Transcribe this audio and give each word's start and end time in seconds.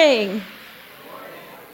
morning. 0.00 0.42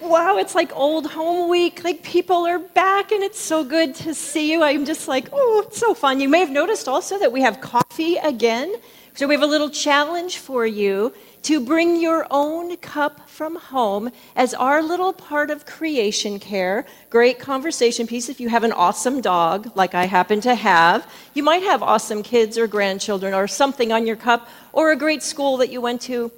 Wow, 0.00 0.38
it's 0.38 0.54
like 0.54 0.74
old 0.74 1.06
home 1.06 1.48
week. 1.48 1.84
Like 1.84 2.02
people 2.02 2.44
are 2.44 2.58
back 2.58 3.12
and 3.12 3.22
it's 3.22 3.40
so 3.40 3.62
good 3.62 3.94
to 3.96 4.14
see 4.14 4.50
you. 4.50 4.64
I'm 4.64 4.84
just 4.84 5.06
like, 5.06 5.28
oh, 5.32 5.62
it's 5.64 5.78
so 5.78 5.94
fun. 5.94 6.18
You 6.18 6.28
may 6.28 6.40
have 6.40 6.50
noticed 6.50 6.88
also 6.88 7.20
that 7.20 7.30
we 7.30 7.42
have 7.42 7.60
coffee 7.60 8.16
again. 8.16 8.74
So 9.14 9.28
we 9.28 9.34
have 9.34 9.42
a 9.42 9.46
little 9.46 9.70
challenge 9.70 10.38
for 10.38 10.66
you 10.66 11.14
to 11.42 11.64
bring 11.64 12.00
your 12.00 12.26
own 12.32 12.76
cup 12.78 13.30
from 13.30 13.56
home 13.56 14.10
as 14.34 14.54
our 14.54 14.82
little 14.82 15.12
part 15.12 15.50
of 15.50 15.64
creation 15.64 16.40
care. 16.40 16.84
Great 17.10 17.38
conversation 17.38 18.08
piece 18.08 18.28
if 18.28 18.40
you 18.40 18.48
have 18.48 18.64
an 18.64 18.72
awesome 18.72 19.20
dog, 19.20 19.70
like 19.76 19.94
I 19.94 20.06
happen 20.06 20.40
to 20.40 20.54
have. 20.56 21.08
You 21.32 21.44
might 21.44 21.62
have 21.62 21.80
awesome 21.80 22.24
kids 22.24 22.58
or 22.58 22.66
grandchildren 22.66 23.32
or 23.34 23.46
something 23.46 23.92
on 23.92 24.04
your 24.04 24.16
cup, 24.16 24.48
or 24.72 24.90
a 24.90 24.96
great 24.96 25.22
school 25.22 25.56
that 25.58 25.70
you 25.70 25.80
went 25.80 26.00
to. 26.02 26.32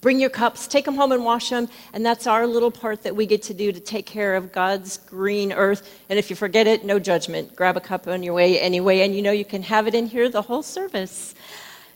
Bring 0.00 0.20
your 0.20 0.30
cups, 0.30 0.66
take 0.66 0.84
them 0.84 0.94
home 0.94 1.12
and 1.12 1.24
wash 1.24 1.50
them, 1.50 1.68
and 1.92 2.04
that's 2.04 2.26
our 2.26 2.46
little 2.46 2.70
part 2.70 3.02
that 3.02 3.16
we 3.16 3.26
get 3.26 3.42
to 3.44 3.54
do 3.54 3.72
to 3.72 3.80
take 3.80 4.06
care 4.06 4.36
of 4.36 4.52
God's 4.52 4.98
green 4.98 5.52
earth. 5.52 5.88
And 6.08 6.18
if 6.18 6.30
you 6.30 6.36
forget 6.36 6.66
it, 6.66 6.84
no 6.84 6.98
judgment. 6.98 7.56
Grab 7.56 7.76
a 7.76 7.80
cup 7.80 8.06
on 8.06 8.22
your 8.22 8.34
way 8.34 8.60
anyway, 8.60 9.00
and 9.00 9.16
you 9.16 9.22
know 9.22 9.32
you 9.32 9.44
can 9.44 9.62
have 9.62 9.86
it 9.86 9.94
in 9.94 10.06
here 10.06 10.28
the 10.28 10.42
whole 10.42 10.62
service. 10.62 11.34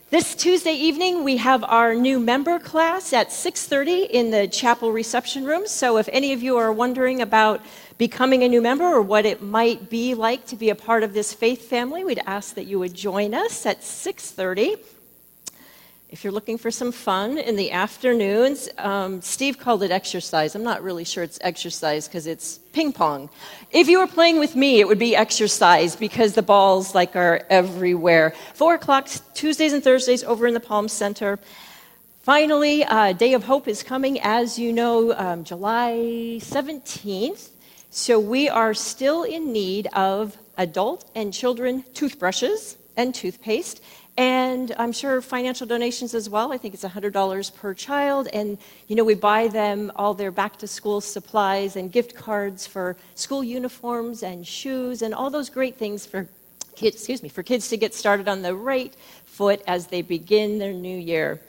This 0.09 0.35
Tuesday 0.35 0.73
evening, 0.73 1.23
we 1.23 1.37
have 1.37 1.63
our 1.63 1.95
new 1.95 2.19
member 2.19 2.59
class 2.59 3.13
at 3.13 3.31
6:30 3.31 4.07
in 4.09 4.31
the 4.31 4.45
chapel 4.45 4.91
reception 4.91 5.45
room. 5.45 5.65
So 5.65 5.95
if 5.95 6.09
any 6.11 6.33
of 6.33 6.43
you 6.43 6.57
are 6.57 6.73
wondering 6.73 7.21
about 7.21 7.61
becoming 7.97 8.43
a 8.43 8.49
new 8.49 8.61
member 8.61 8.83
or 8.83 9.01
what 9.01 9.25
it 9.25 9.41
might 9.41 9.89
be 9.89 10.13
like 10.13 10.45
to 10.47 10.57
be 10.57 10.69
a 10.69 10.75
part 10.75 11.03
of 11.03 11.13
this 11.13 11.33
faith 11.33 11.69
family, 11.69 12.03
we'd 12.03 12.21
ask 12.25 12.55
that 12.55 12.65
you 12.65 12.77
would 12.77 12.93
join 12.93 13.33
us 13.33 13.65
at 13.65 13.85
6:30. 13.85 14.75
If 16.11 16.25
you're 16.25 16.33
looking 16.33 16.57
for 16.57 16.71
some 16.71 16.91
fun 16.91 17.37
in 17.37 17.55
the 17.55 17.71
afternoons, 17.71 18.67
um, 18.77 19.21
Steve 19.21 19.57
called 19.57 19.81
it 19.81 19.91
exercise. 19.91 20.55
I'm 20.55 20.63
not 20.63 20.83
really 20.83 21.05
sure 21.05 21.23
it's 21.23 21.39
exercise 21.39 22.09
because 22.09 22.27
it's 22.27 22.57
ping 22.73 22.91
pong. 22.91 23.29
If 23.71 23.87
you 23.87 23.97
were 23.97 24.07
playing 24.07 24.37
with 24.37 24.53
me, 24.53 24.81
it 24.81 24.87
would 24.89 24.99
be 24.99 25.15
exercise 25.15 25.95
because 25.95 26.33
the 26.33 26.41
balls 26.41 26.93
like 26.93 27.15
are 27.15 27.45
everywhere. 27.49 28.33
Four 28.53 28.73
o'clock 28.73 29.07
Tuesdays 29.35 29.71
and 29.71 29.81
Thursdays 29.81 30.21
over 30.25 30.45
in 30.47 30.53
the 30.53 30.59
Palm 30.59 30.89
Center. 30.89 31.39
Finally, 32.23 32.83
uh, 32.83 33.13
Day 33.13 33.33
of 33.33 33.45
Hope 33.45 33.69
is 33.69 33.81
coming, 33.81 34.19
as 34.19 34.59
you 34.59 34.73
know, 34.73 35.13
um, 35.13 35.45
July 35.45 36.39
17th. 36.41 37.51
So 37.89 38.19
we 38.19 38.49
are 38.49 38.73
still 38.73 39.23
in 39.23 39.53
need 39.53 39.87
of 39.93 40.37
adult 40.57 41.09
and 41.15 41.33
children 41.33 41.85
toothbrushes 41.93 42.75
and 42.97 43.15
toothpaste. 43.15 43.81
And 44.17 44.73
I'm 44.77 44.91
sure 44.91 45.21
financial 45.21 45.65
donations 45.65 46.13
as 46.13 46.29
well. 46.29 46.51
I 46.51 46.57
think 46.57 46.73
it's 46.73 46.83
$100 46.83 47.55
per 47.55 47.73
child. 47.73 48.27
And, 48.33 48.57
you 48.87 48.95
know, 48.95 49.03
we 49.03 49.13
buy 49.13 49.47
them 49.47 49.91
all 49.95 50.13
their 50.13 50.31
back 50.31 50.57
to 50.57 50.67
school 50.67 50.99
supplies 50.99 51.75
and 51.75 51.91
gift 51.91 52.13
cards 52.13 52.67
for 52.67 52.97
school 53.15 53.43
uniforms 53.43 54.21
and 54.21 54.45
shoes 54.45 55.01
and 55.01 55.13
all 55.13 55.29
those 55.29 55.49
great 55.49 55.77
things 55.77 56.05
for 56.05 56.27
kids, 56.75 56.97
excuse 56.97 57.23
me, 57.23 57.29
for 57.29 57.43
kids 57.43 57.69
to 57.69 57.77
get 57.77 57.93
started 57.93 58.27
on 58.27 58.41
the 58.41 58.53
right 58.53 58.93
foot 59.25 59.61
as 59.65 59.87
they 59.87 60.01
begin 60.01 60.59
their 60.59 60.73
new 60.73 60.97
year. 60.97 61.41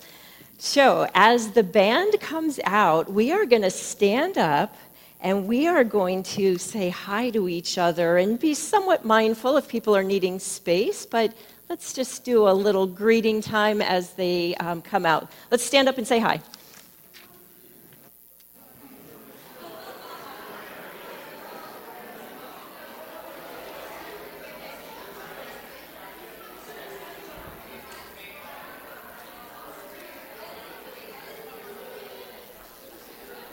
So, 0.58 1.08
as 1.14 1.52
the 1.52 1.64
band 1.64 2.20
comes 2.20 2.60
out, 2.64 3.12
we 3.12 3.32
are 3.32 3.44
going 3.46 3.62
to 3.62 3.70
stand 3.70 4.38
up 4.38 4.76
and 5.20 5.46
we 5.46 5.66
are 5.66 5.84
going 5.84 6.22
to 6.22 6.58
say 6.58 6.90
hi 6.90 7.30
to 7.30 7.48
each 7.48 7.78
other 7.78 8.16
and 8.18 8.38
be 8.38 8.54
somewhat 8.54 9.04
mindful 9.04 9.56
if 9.56 9.68
people 9.68 9.96
are 9.96 10.02
needing 10.02 10.38
space, 10.38 11.06
but 11.06 11.32
Let's 11.72 11.94
just 11.94 12.22
do 12.22 12.46
a 12.46 12.52
little 12.52 12.86
greeting 12.86 13.40
time 13.40 13.80
as 13.80 14.10
they 14.12 14.54
um, 14.56 14.82
come 14.82 15.06
out. 15.06 15.32
Let's 15.50 15.64
stand 15.64 15.88
up 15.88 15.96
and 15.96 16.06
say 16.06 16.18
hi. 16.18 16.38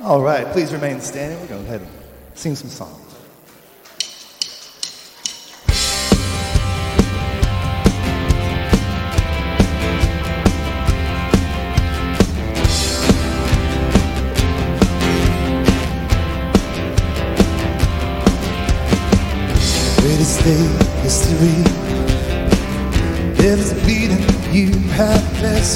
All 0.02 0.22
right, 0.22 0.46
please 0.48 0.74
remain 0.74 1.00
standing. 1.00 1.40
We're 1.40 1.48
going 1.48 1.64
to 1.64 1.70
go 1.70 1.76
ahead 1.76 1.88
and 1.88 2.38
sing 2.38 2.58
some 2.58 2.70
songs. 2.70 3.09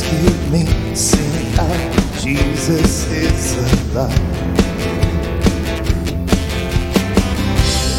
Have 0.01 0.11
rescued 0.11 0.51
me. 0.51 0.95
Sing 0.95 1.59
out, 1.59 2.21
Jesus 2.21 3.11
is 3.11 3.57
alive. 3.93 4.19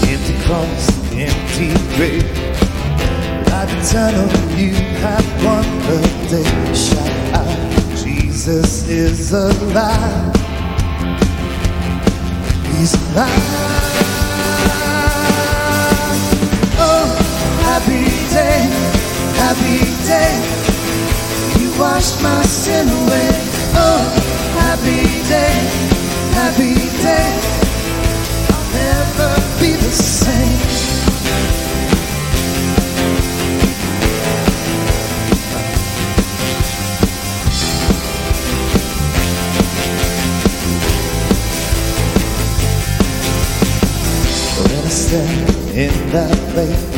Empty 0.02 0.34
cross, 0.44 0.88
empty 1.12 1.74
grave. 1.96 2.24
Life 3.48 3.72
eternal, 3.78 4.28
you 4.56 4.74
have 5.02 5.44
won 5.44 5.64
the 5.86 6.00
day. 6.30 6.74
Shout 6.74 7.34
out, 7.34 7.98
Jesus 8.02 8.88
is 8.88 9.32
alive. 9.32 10.34
He's 12.72 12.94
alive. 12.94 13.62
Oh, 16.76 17.06
happy 17.62 18.04
day, 18.34 18.68
happy 19.36 20.06
day. 20.06 20.63
Washed 22.04 22.22
my 22.22 22.42
sin 22.42 22.86
away. 22.86 23.30
Oh, 23.76 24.04
happy 24.58 25.04
day, 25.26 25.56
happy 26.36 26.74
day. 27.00 27.30
I'll 28.52 28.68
never 28.74 29.30
be 29.58 29.72
the 29.72 29.90
same. 29.90 30.60
When 44.60 44.84
I 44.84 44.88
stand 44.90 45.70
in 45.74 46.10
that 46.10 46.36
place 46.52 46.93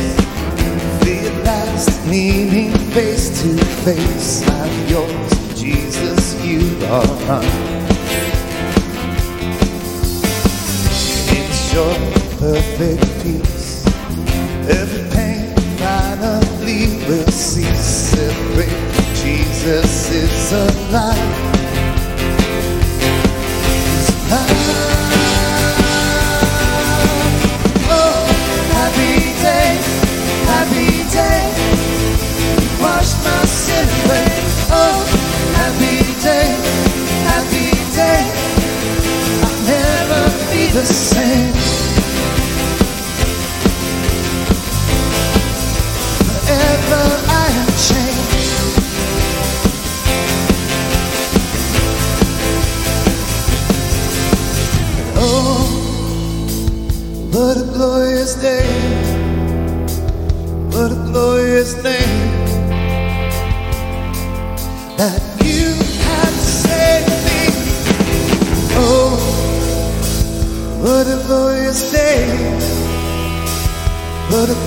meaning 2.07 2.73
face 2.95 3.43
to 3.43 3.57
face. 3.85 4.49
I'm 4.49 4.89
yours, 4.89 5.61
Jesus, 5.61 6.35
you 6.43 6.61
are 6.87 7.07
mine. 7.29 7.77
It's 11.39 11.75
your 11.75 11.95
perfect 12.39 13.03
peace. 13.23 13.85
Every 14.69 15.05
pain 15.11 15.55
finally 15.77 16.97
will 17.07 17.29
cease. 17.29 18.15
Every 18.17 18.73
Jesus 19.23 20.11
is 20.13 20.53
alive. 20.53 21.56
The 40.77 40.85
same. 40.85 41.76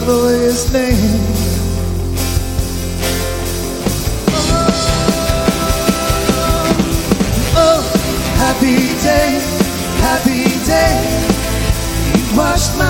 glorious 0.09 0.73
name. 0.73 0.95
happy 8.41 8.79
day, 9.05 9.31
happy 10.07 10.45
day. 10.65 10.97
You 12.15 12.23
washed 12.35 12.73
my 12.79 12.88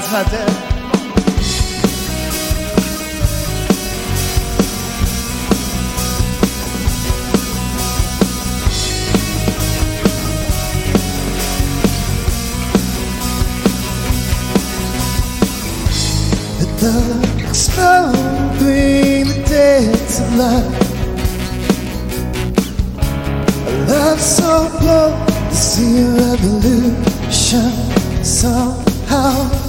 Dead. 0.00 0.48
The 16.80 17.44
explode 17.46 18.56
bring 18.58 19.28
the 19.28 19.34
dead 19.46 19.94
to 20.08 20.22
life. 20.36 20.80
A 23.66 23.70
love 23.86 24.20
so 24.20 24.68
close 24.78 25.26
to 25.50 25.54
see 25.54 26.00
a 26.00 26.04
revolution 26.32 27.72
somehow. 28.24 29.59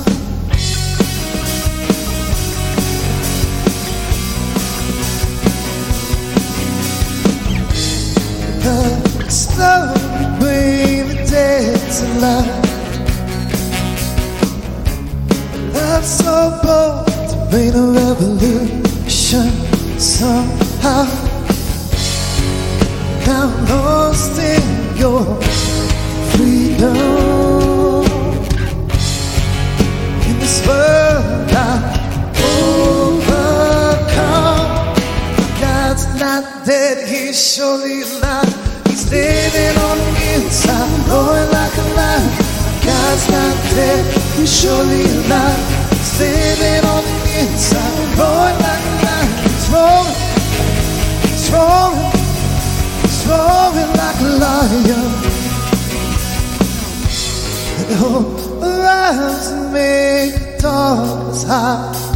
Oh, 58.03 58.23
and 58.61 59.73
make 59.73 60.59
darkness. 60.59 62.11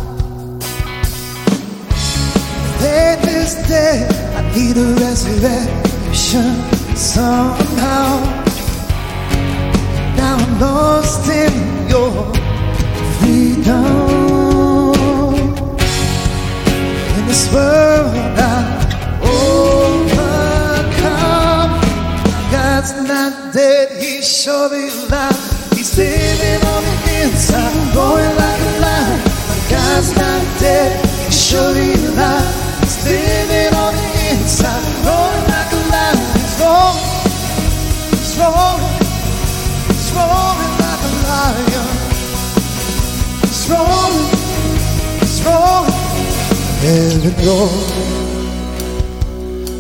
I 4.38 4.42
need 4.56 4.78
a 4.78 4.80
somehow. 6.96 8.20
Now 10.16 10.38
I'm 10.38 10.60
lost 10.60 11.28
in 11.30 11.54
your 11.90 12.12
freedom. 13.20 13.86
In 17.18 17.28
this 17.28 17.52
world 17.54 18.16
I 18.38 18.54
overcome. 19.22 19.75
God's 22.86 23.10
not 23.10 23.52
dead, 23.52 24.00
he's 24.00 24.28
surely 24.44 24.90
alive. 24.90 25.34
He's 25.74 25.98
living 25.98 26.62
on 26.70 26.84
the 26.86 27.24
inside, 27.24 27.74
going 27.96 28.30
like 28.38 28.62
a 28.62 28.80
lion. 28.80 29.22
God's 29.72 30.14
not 30.14 30.46
dead, 30.60 30.94
he's 31.26 31.48
surely 31.48 31.94
alive. 31.94 32.46
He's 32.82 33.04
living 33.10 33.74
on 33.74 33.94
the 33.96 34.06
inside, 34.30 34.86
going 35.02 35.44
like 35.50 35.72
a 35.74 35.82
lion. 35.90 36.20
He's 36.38 36.62
rolling, 36.62 37.10
he's 38.14 38.38
rolling, 38.38 39.02
he's 39.90 40.10
rolling 40.14 40.74
like 40.86 41.02
a 41.02 41.14
lion. 41.26 41.90
He's 43.42 43.66
rolling, 43.66 44.30
he's 45.22 45.42
rolling. 45.42 45.98
Heaven 46.86 47.34
roar 47.48 47.74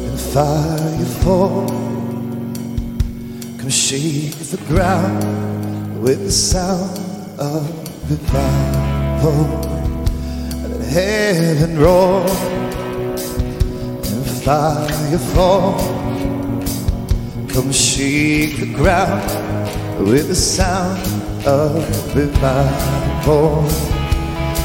and 0.09 0.19
fire 0.19 1.05
fall. 1.21 1.84
Come 3.65 3.71
shake 3.71 4.35
the 4.51 4.63
ground 4.67 5.99
with 5.99 6.23
the 6.23 6.31
sound 6.31 6.99
of 7.39 7.67
revival. 8.07 9.47
Let 10.69 10.81
heaven 10.87 11.79
roar 11.79 12.27
and 14.05 14.25
fire 14.43 15.17
fall. 15.33 15.79
Come 17.49 17.71
shake 17.71 18.59
the 18.59 18.71
ground 18.71 19.31
with 20.07 20.27
the 20.27 20.35
sound 20.35 21.01
of 21.47 22.15
revival. 22.15 23.63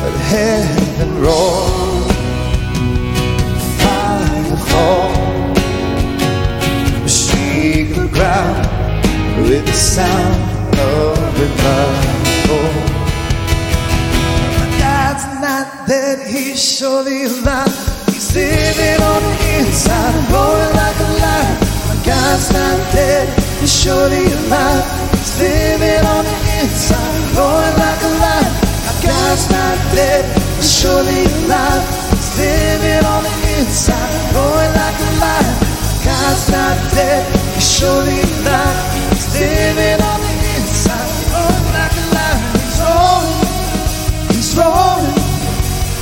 Let 0.02 0.16
heaven 0.28 1.23
roar, 1.23 1.71
and 3.49 3.62
fire 3.80 4.57
fall. 4.69 5.10
With 9.61 9.69
the 9.69 9.79
sound 9.79 10.40
of 10.79 11.19
revival. 11.38 12.64
God's 14.79 15.26
not 15.45 15.87
dead, 15.87 16.19
he's 16.26 16.61
surely 16.61 17.25
alive. 17.25 17.69
He's 18.07 18.35
living 18.35 19.00
on 19.02 19.21
the 19.23 19.37
inside, 19.59 20.14
rolling 20.33 20.75
like 20.81 20.99
a 21.00 21.11
lion. 21.25 21.57
God's 22.05 22.52
not 22.52 22.79
dead, 22.93 23.26
he's 23.61 23.75
surely 23.83 24.25
alive. 24.33 24.85
He's 25.12 25.38
living 25.38 26.05
on 26.14 26.25
the 26.25 26.38
inside, 26.61 27.21
rolling 27.37 27.76
like 27.85 28.00
a 28.00 28.12
lion. 28.25 28.52
God's 29.05 29.45
not 29.50 29.79
dead, 29.95 30.25
he's 30.57 30.73
surely 30.81 31.25
alive. 31.25 31.85
He's 32.17 32.31
living 32.38 33.05
on 33.05 33.23
the 33.25 33.35
inside, 33.59 34.12
rolling 34.35 34.73
like 34.81 34.99
a 35.05 35.11
lion. 35.21 35.57
God's 36.05 36.49
not 36.49 36.76
dead, 36.97 37.23
he's 37.55 37.69
surely 37.79 38.21
alive. 38.21 39.00
Living 39.29 40.00
on 40.03 40.21
the 40.21 40.33
inside, 40.57 41.11
like 41.77 41.97
a 41.97 42.05
lion. 42.17 42.41
He's 42.61 42.79
rolling. 42.81 43.50
He's 44.41 44.57
rolling, 44.57 45.15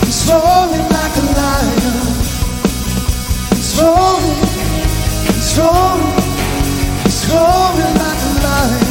he's 0.06 0.30
rolling 0.30 0.86
like 0.88 1.16
a 1.16 1.24
lion. 1.36 1.80
He's 3.50 3.72
rolling, 3.78 4.40
he's 5.26 5.58
rolling, 5.58 6.14
he's 7.02 7.20
rolling 7.28 7.94
like 7.98 8.22
a 8.22 8.32
lion. 8.44 8.87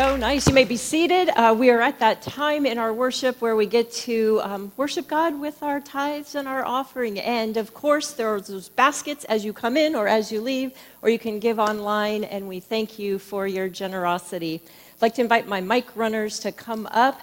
So 0.00 0.16
nice. 0.16 0.48
You 0.48 0.54
may 0.54 0.64
be 0.64 0.78
seated. 0.78 1.28
Uh, 1.28 1.54
we 1.54 1.68
are 1.68 1.82
at 1.82 1.98
that 1.98 2.22
time 2.22 2.64
in 2.64 2.78
our 2.78 2.90
worship 2.90 3.38
where 3.42 3.54
we 3.54 3.66
get 3.66 3.92
to 4.08 4.40
um, 4.42 4.72
worship 4.78 5.06
God 5.06 5.38
with 5.38 5.62
our 5.62 5.78
tithes 5.78 6.34
and 6.34 6.48
our 6.48 6.64
offering. 6.64 7.20
And 7.20 7.58
of 7.58 7.74
course, 7.74 8.12
there 8.12 8.34
are 8.34 8.40
those 8.40 8.70
baskets 8.70 9.26
as 9.26 9.44
you 9.44 9.52
come 9.52 9.76
in 9.76 9.94
or 9.94 10.08
as 10.08 10.32
you 10.32 10.40
leave, 10.40 10.72
or 11.02 11.10
you 11.10 11.18
can 11.18 11.38
give 11.38 11.58
online. 11.58 12.24
And 12.24 12.48
we 12.48 12.60
thank 12.60 12.98
you 12.98 13.18
for 13.18 13.46
your 13.46 13.68
generosity. 13.68 14.62
I'd 14.64 15.02
like 15.02 15.16
to 15.16 15.20
invite 15.20 15.46
my 15.46 15.60
mic 15.60 15.94
runners 15.94 16.38
to 16.38 16.50
come 16.50 16.88
up. 16.92 17.20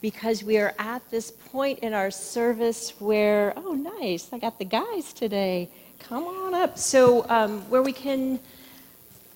because 0.00 0.42
we 0.42 0.58
are 0.58 0.74
at 0.80 1.08
this 1.10 1.30
point 1.30 1.78
in 1.78 1.94
our 1.94 2.10
service 2.10 2.92
where, 2.98 3.54
oh, 3.56 3.74
nice, 3.74 4.28
I 4.32 4.38
got 4.38 4.58
the 4.58 4.64
guys 4.64 5.12
today. 5.12 5.70
Come 6.00 6.24
on 6.24 6.54
up. 6.54 6.76
So, 6.76 7.24
um, 7.28 7.60
where 7.70 7.82
we 7.82 7.92
can 7.92 8.40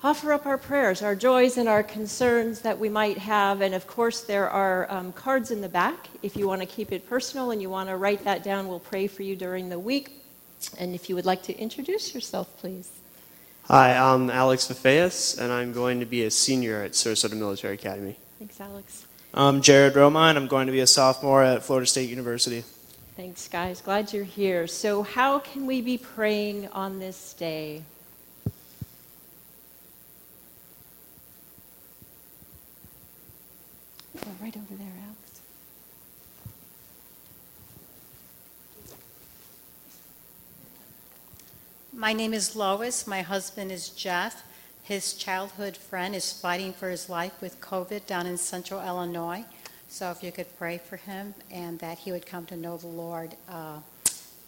offer 0.02 0.33
up 0.33 0.47
our 0.47 0.57
prayers, 0.57 1.02
our 1.02 1.14
joys, 1.14 1.59
and 1.59 1.69
our 1.69 1.83
concerns 1.83 2.61
that 2.61 2.78
we 2.78 2.88
might 2.88 3.19
have. 3.19 3.61
And 3.61 3.75
of 3.75 3.87
course, 3.87 4.23
there 4.23 4.49
are 4.49 4.90
um, 4.90 5.12
cards 5.12 5.50
in 5.50 5.61
the 5.61 5.69
back. 5.69 6.09
If 6.23 6.37
you 6.37 6.49
want 6.49 6.62
to 6.62 6.66
keep 6.66 6.90
it 6.92 7.09
personal 7.09 7.50
and 7.50 7.61
you 7.61 7.69
want 7.69 7.88
to 7.90 7.97
write 7.97 8.25
that 8.25 8.42
down, 8.42 8.69
we'll 8.69 8.80
pray 8.80 9.07
for 9.07 9.23
you 9.23 9.37
during 9.37 9.69
the 9.69 9.78
week. 9.78 10.23
And 10.78 10.95
if 10.95 11.09
you 11.09 11.14
would 11.14 11.26
like 11.26 11.42
to 11.45 11.59
introduce 11.59 12.14
yourself, 12.14 12.57
please. 12.59 12.90
Hi, 13.64 13.97
I'm 13.97 14.30
Alex 14.30 14.66
Fafeas, 14.66 15.38
and 15.38 15.52
I'm 15.52 15.73
going 15.73 16.00
to 16.00 16.07
be 16.07 16.25
a 16.25 16.30
senior 16.30 16.83
at 16.83 16.92
Sarasota 16.92 17.37
Military 17.37 17.75
Academy. 17.75 18.16
Thanks, 18.38 18.61
Alex. 18.61 19.07
I'm 19.33 19.62
Jared 19.62 19.95
Roma, 19.95 20.21
and 20.21 20.38
I'm 20.38 20.49
going 20.49 20.66
to 20.66 20.73
be 20.73 20.80
a 20.80 20.87
sophomore 20.87 21.45
at 21.45 21.62
Florida 21.62 21.87
State 21.87 22.11
University. 22.11 22.64
Thanks, 23.16 23.47
guys. 23.49 23.80
Glad 23.80 24.12
you're 24.12 24.25
here. 24.25 24.66
So, 24.66 25.02
how 25.02 25.38
can 25.38 25.66
we 25.66 25.83
be 25.83 25.99
praying 25.99 26.69
on 26.69 26.99
this 26.99 27.35
day? 27.35 27.83
Oh, 34.26 34.28
right 34.42 34.56
over 34.56 34.74
there, 34.74 34.92
Alex. 35.04 35.40
My 41.92 42.12
name 42.12 42.32
is 42.32 42.56
Lois. 42.56 43.06
My 43.06 43.22
husband 43.22 43.72
is 43.72 43.90
Jeff. 43.90 44.42
His 44.82 45.14
childhood 45.14 45.76
friend 45.76 46.14
is 46.14 46.32
fighting 46.32 46.72
for 46.72 46.90
his 46.90 47.08
life 47.08 47.40
with 47.40 47.60
COVID 47.60 48.06
down 48.06 48.26
in 48.26 48.36
central 48.36 48.84
Illinois. 48.84 49.44
So 49.88 50.10
if 50.10 50.22
you 50.22 50.32
could 50.32 50.56
pray 50.56 50.78
for 50.78 50.96
him 50.96 51.34
and 51.50 51.78
that 51.80 51.98
he 51.98 52.12
would 52.12 52.26
come 52.26 52.46
to 52.46 52.56
know 52.56 52.76
the 52.76 52.86
Lord 52.86 53.34
uh, 53.48 53.80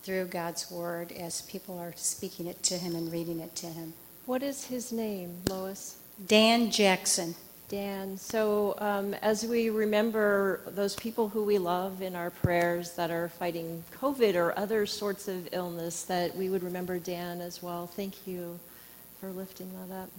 through 0.03 0.27
God's 0.27 0.71
word 0.71 1.13
as 1.13 1.43
people 1.43 1.79
are 1.79 1.93
speaking 1.97 2.47
it 2.47 2.63
to 2.65 2.79
him 2.79 2.95
and 2.95 3.13
reading 3.13 3.41
it 3.41 3.55
to 3.57 3.67
him. 3.67 3.93
What 4.27 4.43
is 4.43 4.65
his 4.65 4.93
name, 4.93 5.39
Lois? 5.49 5.97
Dan 6.27 6.71
Jackson. 6.71 7.35
Dan. 7.73 8.19
So, 8.19 8.75
um, 8.81 9.15
as 9.23 9.47
we 9.47 9.71
remember 9.71 10.61
those 10.67 10.95
people 10.95 11.31
who 11.31 11.43
we 11.43 11.57
love 11.57 12.03
in 12.03 12.15
our 12.15 12.29
prayers 12.29 12.91
that 12.97 13.11
are 13.11 13.31
fighting 13.31 13.83
COVID 13.99 14.35
or 14.35 14.53
other 14.59 14.85
sorts 14.85 15.27
of 15.27 15.49
illness, 15.53 16.03
that 16.03 16.37
we 16.37 16.51
would 16.51 16.63
remember 16.63 16.99
Dan 16.99 17.41
as 17.41 17.63
well. 17.63 17.87
Thank 17.87 18.27
you 18.27 18.61
for 19.19 19.31
lifting 19.31 19.71
that 19.89 20.03
up. 20.03 20.11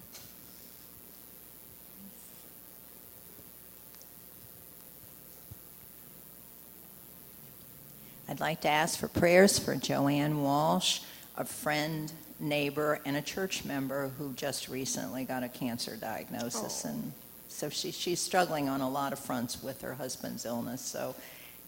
I'd 8.27 8.39
like 8.39 8.62
to 8.62 8.69
ask 8.69 8.98
for 8.98 9.07
prayers 9.07 9.60
for 9.60 9.75
Joanne 9.75 10.41
Walsh, 10.41 11.01
a 11.38 11.45
friend, 11.45 12.12
neighbor, 12.39 13.00
and 13.05 13.15
a 13.15 13.22
church 13.22 13.63
member 13.63 14.10
who 14.17 14.33
just 14.33 14.69
recently 14.69 15.24
got 15.24 15.43
a 15.43 15.50
cancer 15.50 15.95
diagnosis. 15.95 16.83
Oh. 16.83 16.89
And 16.89 17.13
so 17.53 17.69
she, 17.69 17.91
she's 17.91 18.19
struggling 18.19 18.67
on 18.67 18.81
a 18.81 18.89
lot 18.89 19.13
of 19.13 19.19
fronts 19.19 19.62
with 19.62 19.81
her 19.81 19.93
husband's 19.93 20.45
illness, 20.45 20.81
so 20.81 21.15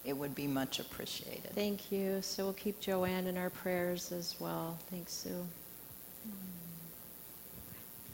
it 0.04 0.14
would 0.14 0.36
be 0.36 0.48
much 0.48 0.80
appreciated. 0.80 1.52
Thank 1.54 1.92
you. 1.92 2.22
So, 2.22 2.44
we'll 2.46 2.54
keep 2.54 2.80
Joanne 2.80 3.28
in 3.28 3.38
our 3.38 3.50
prayers 3.50 4.12
as 4.12 4.36
well. 4.40 4.78
Thanks, 4.90 5.14
Sue. 5.14 5.30
Hmm. 5.30 6.32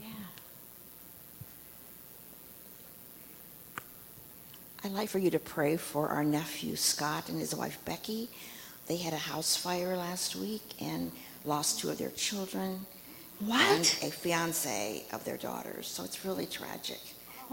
Yeah. 0.01 0.07
I'd 4.83 4.91
like 4.91 5.09
for 5.09 5.19
you 5.19 5.31
to 5.31 5.39
pray 5.39 5.77
for 5.77 6.09
our 6.09 6.23
nephew 6.23 6.75
Scott 6.75 7.29
and 7.29 7.39
his 7.39 7.55
wife 7.55 7.77
Becky. 7.85 8.29
They 8.87 8.97
had 8.97 9.13
a 9.13 9.17
house 9.17 9.55
fire 9.55 9.95
last 9.95 10.35
week 10.35 10.73
and 10.81 11.11
lost 11.45 11.79
two 11.79 11.89
of 11.89 11.97
their 11.97 12.09
children. 12.09 12.85
What? 13.39 13.61
And 13.61 13.81
a 14.03 14.11
fiance 14.11 15.03
of 15.11 15.23
their 15.25 15.37
daughters. 15.37 15.87
So 15.87 16.03
it's 16.03 16.25
really 16.25 16.45
tragic. 16.45 16.99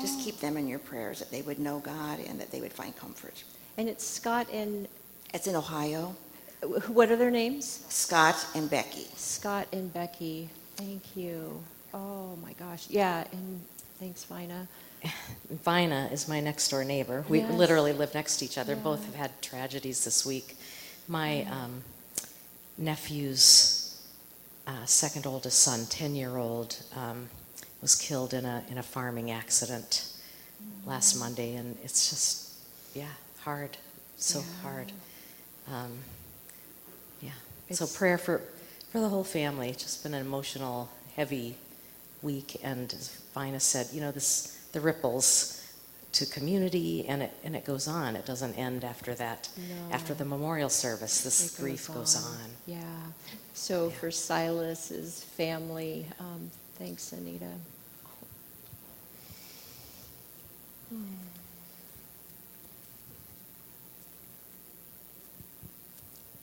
Just 0.00 0.20
keep 0.20 0.38
them 0.40 0.56
in 0.56 0.68
your 0.68 0.78
prayers 0.78 1.18
that 1.18 1.30
they 1.30 1.42
would 1.42 1.58
know 1.58 1.78
God 1.80 2.20
and 2.20 2.40
that 2.40 2.50
they 2.50 2.60
would 2.60 2.72
find 2.72 2.96
comfort. 2.96 3.42
And 3.76 3.88
it's 3.88 4.06
Scott 4.06 4.46
and 4.52 4.86
It's 5.34 5.46
in 5.46 5.56
Ohio. 5.56 6.14
wh- 6.62 6.88
what 6.90 7.10
are 7.10 7.16
their 7.16 7.30
names? 7.30 7.84
Scott 7.88 8.36
and 8.54 8.68
Becky. 8.70 9.06
Scott 9.16 9.66
and 9.72 9.92
Becky. 9.92 10.48
Thank 10.76 11.16
you. 11.16 11.60
Oh 11.92 12.36
my 12.42 12.52
gosh. 12.54 12.86
Yeah, 12.90 13.24
and 13.32 13.60
thanks, 13.98 14.24
Vina. 14.24 14.68
Vina 15.50 16.08
is 16.12 16.28
my 16.28 16.40
next 16.40 16.68
door 16.70 16.84
neighbor. 16.84 17.24
We 17.28 17.40
Yes. 17.40 17.52
literally 17.52 17.92
live 17.92 18.14
next 18.14 18.38
to 18.38 18.44
each 18.44 18.58
other. 18.58 18.74
Yeah. 18.74 18.80
Both 18.82 19.04
have 19.06 19.14
had 19.14 19.42
tragedies 19.42 20.04
this 20.04 20.24
week. 20.26 20.56
My 21.08 21.42
um, 21.44 21.82
nephew's 22.76 24.00
uh, 24.66 24.84
second 24.84 25.26
oldest 25.26 25.58
son, 25.60 25.86
10 25.86 26.14
year 26.14 26.36
old, 26.36 26.76
um, 26.96 27.28
was 27.80 27.94
killed 27.94 28.34
in 28.34 28.44
a, 28.44 28.64
in 28.70 28.78
a 28.78 28.82
farming 28.82 29.30
accident 29.30 30.12
last 30.86 31.18
Monday. 31.18 31.54
And 31.54 31.76
it's 31.82 32.10
just, 32.10 32.54
yeah, 32.94 33.06
hard. 33.40 33.76
So 34.16 34.42
hard. 34.62 34.92
Um, 35.70 35.98
yeah. 37.20 37.30
so 37.70 37.86
prayer 37.86 38.18
for, 38.18 38.40
for 38.90 39.00
the 39.00 39.08
whole 39.08 39.24
family. 39.24 39.68
It's 39.68 39.82
just 39.82 40.02
been 40.02 40.14
an 40.14 40.24
emotional, 40.26 40.90
heavy 41.14 41.56
week. 42.22 42.56
And 42.62 42.92
as 42.92 43.20
Vina 43.34 43.60
said, 43.60 43.88
you 43.92 44.00
know, 44.00 44.10
this 44.10 44.58
the 44.72 44.80
ripples 44.80 45.54
to 46.12 46.26
community, 46.26 47.06
and 47.06 47.22
it 47.22 47.32
and 47.44 47.54
it 47.54 47.64
goes 47.64 47.86
on. 47.86 48.16
It 48.16 48.26
doesn't 48.26 48.54
end 48.54 48.84
after 48.84 49.14
that. 49.14 49.48
No. 49.56 49.94
After 49.94 50.14
the 50.14 50.24
memorial 50.24 50.68
service, 50.68 51.22
this 51.22 51.54
It 51.54 51.60
grief 51.60 51.88
goes 51.88 52.16
on. 52.16 52.50
Yeah. 52.66 52.82
So 53.54 53.90
for 53.90 54.10
Silas's 54.10 55.24
family, 55.24 56.06
um, 56.18 56.50
thanks, 56.78 57.12
Anita. 57.12 57.52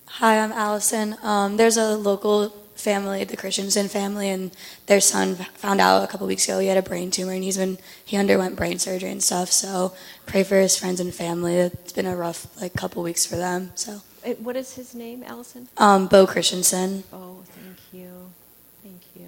Hi, 0.07 0.39
I'm 0.39 0.51
Allison. 0.51 1.17
Um, 1.23 1.57
there's 1.57 1.77
a 1.77 1.95
local 1.95 2.49
family, 2.75 3.23
the 3.23 3.35
Christensen 3.37 3.87
family, 3.89 4.29
and 4.29 4.51
their 4.85 5.01
son 5.01 5.35
found 5.35 5.81
out 5.81 6.03
a 6.03 6.07
couple 6.07 6.27
weeks 6.27 6.45
ago 6.45 6.59
he 6.59 6.67
had 6.67 6.77
a 6.77 6.81
brain 6.81 7.11
tumor, 7.11 7.33
and 7.33 7.43
he's 7.43 7.57
been 7.57 7.77
he 8.03 8.15
underwent 8.17 8.55
brain 8.55 8.79
surgery 8.79 9.09
and 9.11 9.23
stuff. 9.23 9.51
So 9.51 9.93
pray 10.25 10.43
for 10.43 10.59
his 10.59 10.77
friends 10.77 10.99
and 10.99 11.13
family. 11.13 11.55
It's 11.55 11.91
been 11.91 12.05
a 12.05 12.15
rough 12.15 12.47
like 12.61 12.73
couple 12.73 13.03
weeks 13.03 13.25
for 13.25 13.35
them. 13.35 13.71
So 13.75 14.01
What 14.39 14.55
is 14.55 14.73
his 14.75 14.93
name, 14.95 15.23
Allison? 15.23 15.67
um, 15.77 16.07
Bo 16.07 16.25
Christensen. 16.27 17.03
Oh, 17.11 17.39
thank 17.55 17.77
you. 17.91 18.31
Thank 18.83 19.01
you. 19.15 19.27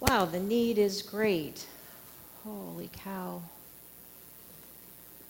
Wow, 0.00 0.24
the 0.24 0.40
need 0.40 0.78
is 0.78 1.02
great. 1.02 1.66
Holy 2.42 2.88
cow. 2.92 3.42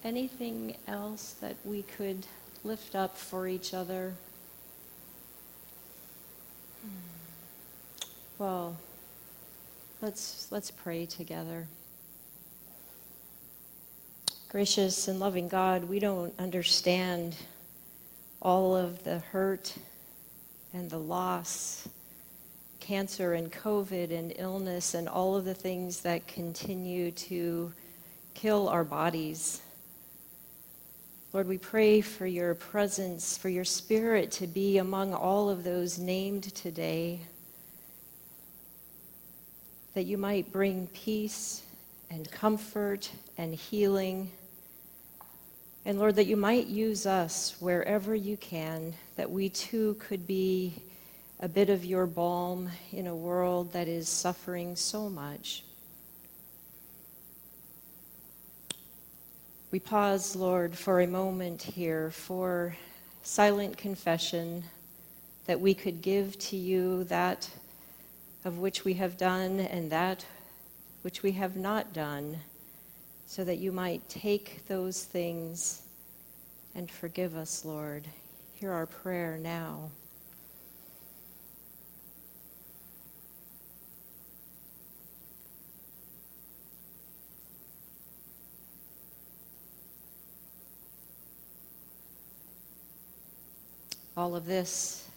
Anything 0.04 0.76
else 0.86 1.34
that 1.40 1.56
we 1.64 1.82
could 1.82 2.26
lift 2.62 2.94
up 2.94 3.18
for 3.18 3.48
each 3.48 3.74
other? 3.74 4.14
Well, 8.38 8.78
let's 10.00 10.48
let's 10.50 10.70
pray 10.70 11.04
together. 11.04 11.66
Gracious 14.48 15.08
and 15.08 15.20
loving 15.20 15.46
God, 15.46 15.84
we 15.84 15.98
don't 15.98 16.32
understand 16.38 17.36
all 18.40 18.74
of 18.74 19.04
the 19.04 19.18
hurt 19.18 19.76
and 20.72 20.88
the 20.88 20.98
loss, 20.98 21.86
cancer 22.80 23.34
and 23.34 23.52
COVID 23.52 24.10
and 24.10 24.32
illness, 24.36 24.94
and 24.94 25.08
all 25.08 25.36
of 25.36 25.44
the 25.44 25.54
things 25.54 26.00
that 26.00 26.26
continue 26.26 27.10
to 27.12 27.72
kill 28.34 28.68
our 28.68 28.84
bodies. 28.84 29.60
Lord, 31.32 31.46
we 31.46 31.58
pray 31.58 32.00
for 32.00 32.26
your 32.26 32.54
presence, 32.56 33.38
for 33.38 33.48
your 33.48 33.64
spirit 33.64 34.32
to 34.32 34.48
be 34.48 34.78
among 34.78 35.14
all 35.14 35.48
of 35.48 35.62
those 35.62 35.98
named 35.98 36.54
today, 36.54 37.20
that 39.94 40.06
you 40.06 40.18
might 40.18 40.50
bring 40.50 40.88
peace 40.88 41.62
and 42.10 42.28
comfort 42.30 43.10
and 43.38 43.54
healing. 43.54 44.30
And 45.84 45.98
Lord, 46.00 46.16
that 46.16 46.26
you 46.26 46.36
might 46.36 46.66
use 46.66 47.06
us 47.06 47.54
wherever 47.60 48.14
you 48.14 48.36
can, 48.36 48.94
that 49.16 49.30
we 49.30 49.48
too 49.48 49.94
could 50.00 50.26
be 50.26 50.74
a 51.42 51.48
bit 51.48 51.70
of 51.70 51.86
your 51.86 52.06
balm 52.06 52.68
in 52.92 53.06
a 53.06 53.16
world 53.16 53.72
that 53.72 53.88
is 53.88 54.10
suffering 54.10 54.76
so 54.76 55.08
much. 55.08 55.64
We 59.70 59.80
pause, 59.80 60.36
Lord, 60.36 60.76
for 60.76 61.00
a 61.00 61.06
moment 61.06 61.62
here 61.62 62.10
for 62.10 62.76
silent 63.22 63.78
confession 63.78 64.64
that 65.46 65.58
we 65.58 65.72
could 65.72 66.02
give 66.02 66.38
to 66.40 66.56
you 66.56 67.04
that 67.04 67.48
of 68.44 68.58
which 68.58 68.84
we 68.84 68.92
have 68.94 69.16
done 69.16 69.60
and 69.60 69.90
that 69.90 70.26
which 71.00 71.22
we 71.22 71.32
have 71.32 71.56
not 71.56 71.94
done, 71.94 72.38
so 73.24 73.44
that 73.44 73.56
you 73.56 73.72
might 73.72 74.06
take 74.10 74.66
those 74.66 75.04
things 75.04 75.82
and 76.74 76.90
forgive 76.90 77.34
us, 77.34 77.64
Lord. 77.64 78.06
Hear 78.52 78.72
our 78.72 78.86
prayer 78.86 79.38
now. 79.38 79.90
All 94.16 94.34
of 94.34 94.46
this 94.46 95.08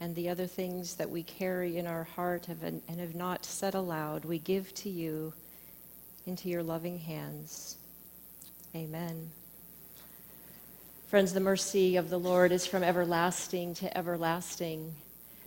and 0.00 0.14
the 0.14 0.28
other 0.28 0.46
things 0.46 0.96
that 0.96 1.10
we 1.10 1.22
carry 1.22 1.76
in 1.76 1.86
our 1.86 2.04
heart 2.04 2.48
and 2.48 2.82
have 2.88 3.14
not 3.14 3.44
said 3.44 3.74
aloud, 3.74 4.24
we 4.24 4.38
give 4.38 4.72
to 4.74 4.88
you 4.88 5.32
into 6.26 6.48
your 6.48 6.62
loving 6.62 6.98
hands. 6.98 7.76
Amen. 8.74 9.30
Friends, 11.08 11.32
the 11.32 11.40
mercy 11.40 11.96
of 11.96 12.08
the 12.08 12.18
Lord 12.18 12.52
is 12.52 12.66
from 12.66 12.82
everlasting 12.82 13.74
to 13.74 13.98
everlasting. 13.98 14.94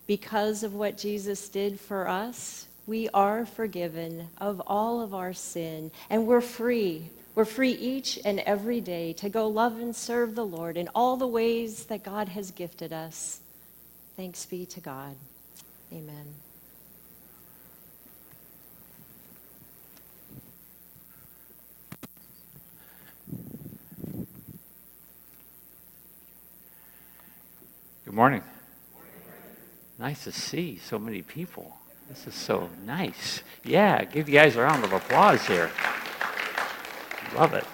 Because 0.05 0.61
of 0.63 0.73
what 0.73 0.97
Jesus 0.97 1.47
did 1.47 1.79
for 1.79 2.07
us, 2.07 2.67
we 2.85 3.07
are 3.13 3.45
forgiven 3.45 4.27
of 4.39 4.61
all 4.67 4.99
of 4.99 5.13
our 5.13 5.31
sin, 5.31 5.89
and 6.09 6.27
we're 6.27 6.41
free. 6.41 7.09
We're 7.35 7.45
free 7.45 7.71
each 7.71 8.19
and 8.23 8.39
every 8.41 8.79
day 8.79 9.13
to 9.13 9.27
go 9.27 9.47
love 9.47 9.79
and 9.79 9.95
serve 9.95 10.35
the 10.35 10.45
Lord 10.45 10.77
in 10.77 10.87
all 10.93 11.17
the 11.17 11.25
ways 11.25 11.85
that 11.85 12.03
God 12.03 12.29
has 12.29 12.51
gifted 12.51 12.93
us. 12.93 13.39
Thanks 14.15 14.45
be 14.45 14.67
to 14.67 14.79
God. 14.79 15.15
Amen. 15.91 16.35
Good 28.05 28.13
morning. 28.13 28.43
Nice 29.97 30.25
to 30.25 30.31
see 30.31 30.77
so 30.77 30.99
many 30.99 31.23
people. 31.23 31.75
This 32.09 32.27
is 32.27 32.35
so 32.35 32.69
nice. 32.85 33.41
Yeah, 33.63 34.03
give 34.03 34.29
you 34.29 34.35
guys 34.35 34.55
a 34.55 34.61
round 34.61 34.83
of 34.83 34.93
applause 34.93 35.47
here. 35.47 35.71
Love 37.35 37.55
it. 37.55 37.65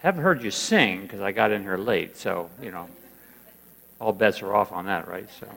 Haven't 0.00 0.22
heard 0.22 0.42
you 0.42 0.50
sing 0.50 1.00
because 1.00 1.22
I 1.22 1.32
got 1.32 1.50
in 1.50 1.62
here 1.62 1.78
late, 1.78 2.18
so, 2.18 2.50
you 2.60 2.70
know, 2.70 2.90
all 3.98 4.12
bets 4.12 4.42
are 4.42 4.54
off 4.54 4.70
on 4.70 4.84
that, 4.84 5.08
right? 5.08 5.26
So, 5.40 5.48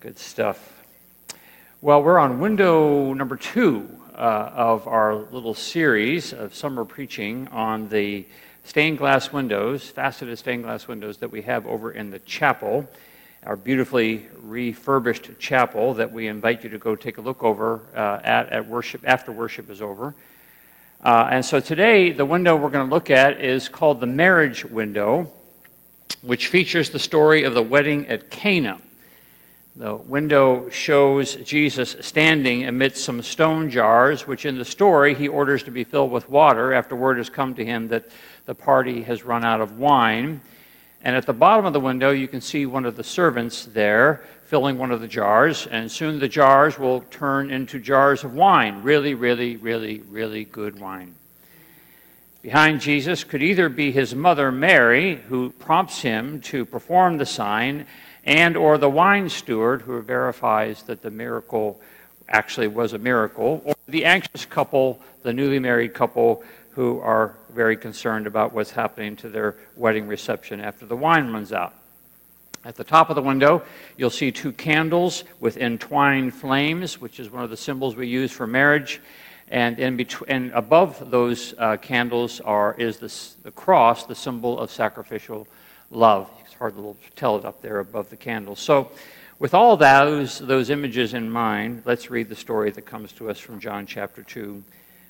good 0.00 0.18
stuff. 0.18 0.82
Well, 1.80 2.02
we're 2.02 2.18
on 2.18 2.40
window 2.40 3.14
number 3.14 3.36
two 3.36 3.88
uh, 4.14 4.50
of 4.54 4.86
our 4.86 5.14
little 5.14 5.54
series 5.54 6.34
of 6.34 6.54
summer 6.54 6.84
preaching 6.84 7.48
on 7.48 7.88
the 7.88 8.26
stained 8.64 8.98
glass 8.98 9.32
windows, 9.32 9.88
faceted 9.88 10.38
stained 10.38 10.64
glass 10.64 10.86
windows 10.86 11.16
that 11.18 11.30
we 11.30 11.40
have 11.40 11.66
over 11.66 11.92
in 11.92 12.10
the 12.10 12.18
chapel, 12.18 12.86
our 13.46 13.56
beautifully 13.56 14.26
refurbished 14.42 15.30
chapel 15.38 15.94
that 15.94 16.12
we 16.12 16.26
invite 16.26 16.64
you 16.64 16.68
to 16.68 16.78
go 16.78 16.94
take 16.94 17.16
a 17.16 17.22
look 17.22 17.42
over 17.42 17.80
uh, 17.96 18.20
at, 18.22 18.50
at 18.50 18.68
worship 18.68 19.00
after 19.06 19.32
worship 19.32 19.70
is 19.70 19.80
over. 19.80 20.14
Uh, 21.02 21.28
and 21.30 21.42
so 21.42 21.60
today, 21.60 22.12
the 22.12 22.26
window 22.26 22.54
we're 22.54 22.68
going 22.68 22.86
to 22.86 22.94
look 22.94 23.08
at 23.08 23.40
is 23.40 23.70
called 23.70 24.00
the 24.00 24.06
marriage 24.06 24.66
window, 24.66 25.32
which 26.20 26.48
features 26.48 26.90
the 26.90 26.98
story 26.98 27.44
of 27.44 27.54
the 27.54 27.62
wedding 27.62 28.06
at 28.08 28.30
Cana. 28.30 28.78
The 29.76 29.94
window 29.96 30.68
shows 30.68 31.36
Jesus 31.36 31.96
standing 32.00 32.66
amidst 32.66 33.02
some 33.02 33.22
stone 33.22 33.70
jars, 33.70 34.26
which 34.26 34.44
in 34.44 34.58
the 34.58 34.64
story 34.64 35.14
he 35.14 35.26
orders 35.26 35.62
to 35.62 35.70
be 35.70 35.84
filled 35.84 36.10
with 36.10 36.28
water 36.28 36.74
after 36.74 36.94
word 36.94 37.16
has 37.16 37.30
come 37.30 37.54
to 37.54 37.64
him 37.64 37.88
that 37.88 38.10
the 38.44 38.54
party 38.54 39.00
has 39.04 39.24
run 39.24 39.42
out 39.42 39.62
of 39.62 39.78
wine. 39.78 40.42
And 41.02 41.16
at 41.16 41.26
the 41.26 41.32
bottom 41.32 41.64
of 41.64 41.72
the 41.72 41.80
window, 41.80 42.10
you 42.10 42.28
can 42.28 42.40
see 42.40 42.66
one 42.66 42.84
of 42.84 42.96
the 42.96 43.04
servants 43.04 43.64
there 43.64 44.22
filling 44.44 44.76
one 44.78 44.90
of 44.90 45.00
the 45.00 45.08
jars, 45.08 45.66
and 45.68 45.90
soon 45.90 46.18
the 46.18 46.28
jars 46.28 46.78
will 46.78 47.02
turn 47.02 47.50
into 47.50 47.78
jars 47.78 48.24
of 48.24 48.34
wine. 48.34 48.82
Really, 48.82 49.14
really, 49.14 49.56
really, 49.56 50.00
really 50.00 50.44
good 50.44 50.78
wine. 50.80 51.14
Behind 52.42 52.80
Jesus 52.80 53.22
could 53.22 53.42
either 53.42 53.68
be 53.68 53.92
his 53.92 54.14
mother 54.14 54.50
Mary, 54.50 55.16
who 55.28 55.50
prompts 55.50 56.02
him 56.02 56.40
to 56.40 56.64
perform 56.64 57.18
the 57.18 57.26
sign, 57.26 57.86
and 58.24 58.56
or 58.56 58.76
the 58.76 58.90
wine 58.90 59.28
steward 59.28 59.82
who 59.82 60.00
verifies 60.02 60.82
that 60.82 61.02
the 61.02 61.10
miracle 61.10 61.80
actually 62.28 62.68
was 62.68 62.92
a 62.92 62.98
miracle, 62.98 63.62
or 63.64 63.74
the 63.88 64.04
anxious 64.04 64.44
couple, 64.44 65.00
the 65.22 65.32
newly 65.32 65.58
married 65.58 65.94
couple 65.94 66.42
who 66.70 67.00
are 67.00 67.36
very 67.52 67.76
concerned 67.76 68.26
about 68.26 68.52
what's 68.52 68.70
happening 68.70 69.16
to 69.16 69.28
their 69.28 69.56
wedding 69.76 70.06
reception 70.06 70.60
after 70.60 70.86
the 70.86 70.96
wine 70.96 71.32
runs 71.32 71.52
out. 71.52 71.74
At 72.64 72.76
the 72.76 72.84
top 72.84 73.08
of 73.08 73.16
the 73.16 73.22
window, 73.22 73.62
you'll 73.96 74.10
see 74.10 74.30
two 74.30 74.52
candles 74.52 75.24
with 75.40 75.56
entwined 75.56 76.34
flames, 76.34 77.00
which 77.00 77.18
is 77.18 77.30
one 77.30 77.42
of 77.42 77.50
the 77.50 77.56
symbols 77.56 77.96
we 77.96 78.06
use 78.06 78.30
for 78.30 78.46
marriage. 78.46 79.00
And, 79.48 79.78
in 79.78 79.96
between, 79.96 80.30
and 80.30 80.52
above 80.52 81.10
those 81.10 81.54
uh, 81.58 81.78
candles 81.78 82.40
are, 82.40 82.74
is 82.78 82.98
this, 82.98 83.34
the 83.42 83.50
cross, 83.50 84.04
the 84.04 84.14
symbol 84.14 84.60
of 84.60 84.70
sacrificial 84.70 85.48
love. 85.90 86.30
It's 86.44 86.54
hard 86.54 86.76
to 86.76 86.96
tell 87.16 87.36
it 87.36 87.44
up 87.44 87.62
there 87.62 87.80
above 87.80 88.10
the 88.10 88.16
candles. 88.16 88.60
So, 88.60 88.92
with 89.40 89.54
all 89.54 89.78
those, 89.78 90.38
those 90.38 90.68
images 90.68 91.14
in 91.14 91.30
mind, 91.30 91.82
let's 91.86 92.10
read 92.10 92.28
the 92.28 92.36
story 92.36 92.70
that 92.72 92.82
comes 92.82 93.10
to 93.12 93.30
us 93.30 93.38
from 93.38 93.58
John 93.58 93.86
chapter 93.86 94.22
2, 94.22 94.62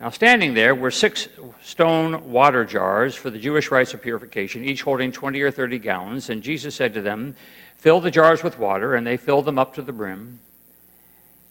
Now, 0.00 0.08
standing 0.08 0.54
there 0.54 0.74
were 0.74 0.90
six 0.90 1.28
stone 1.62 2.32
water 2.32 2.64
jars 2.64 3.14
for 3.14 3.28
the 3.28 3.38
Jewish 3.38 3.70
rites 3.70 3.92
of 3.92 4.00
purification, 4.00 4.64
each 4.64 4.80
holding 4.80 5.12
20 5.12 5.42
or 5.42 5.50
30 5.50 5.78
gallons. 5.78 6.30
And 6.30 6.42
Jesus 6.42 6.74
said 6.74 6.94
to 6.94 7.02
them, 7.02 7.36
Fill 7.76 8.00
the 8.00 8.10
jars 8.10 8.42
with 8.42 8.58
water, 8.58 8.94
and 8.94 9.06
they 9.06 9.18
filled 9.18 9.44
them 9.44 9.58
up 9.58 9.74
to 9.74 9.82
the 9.82 9.92
brim. 9.92 10.40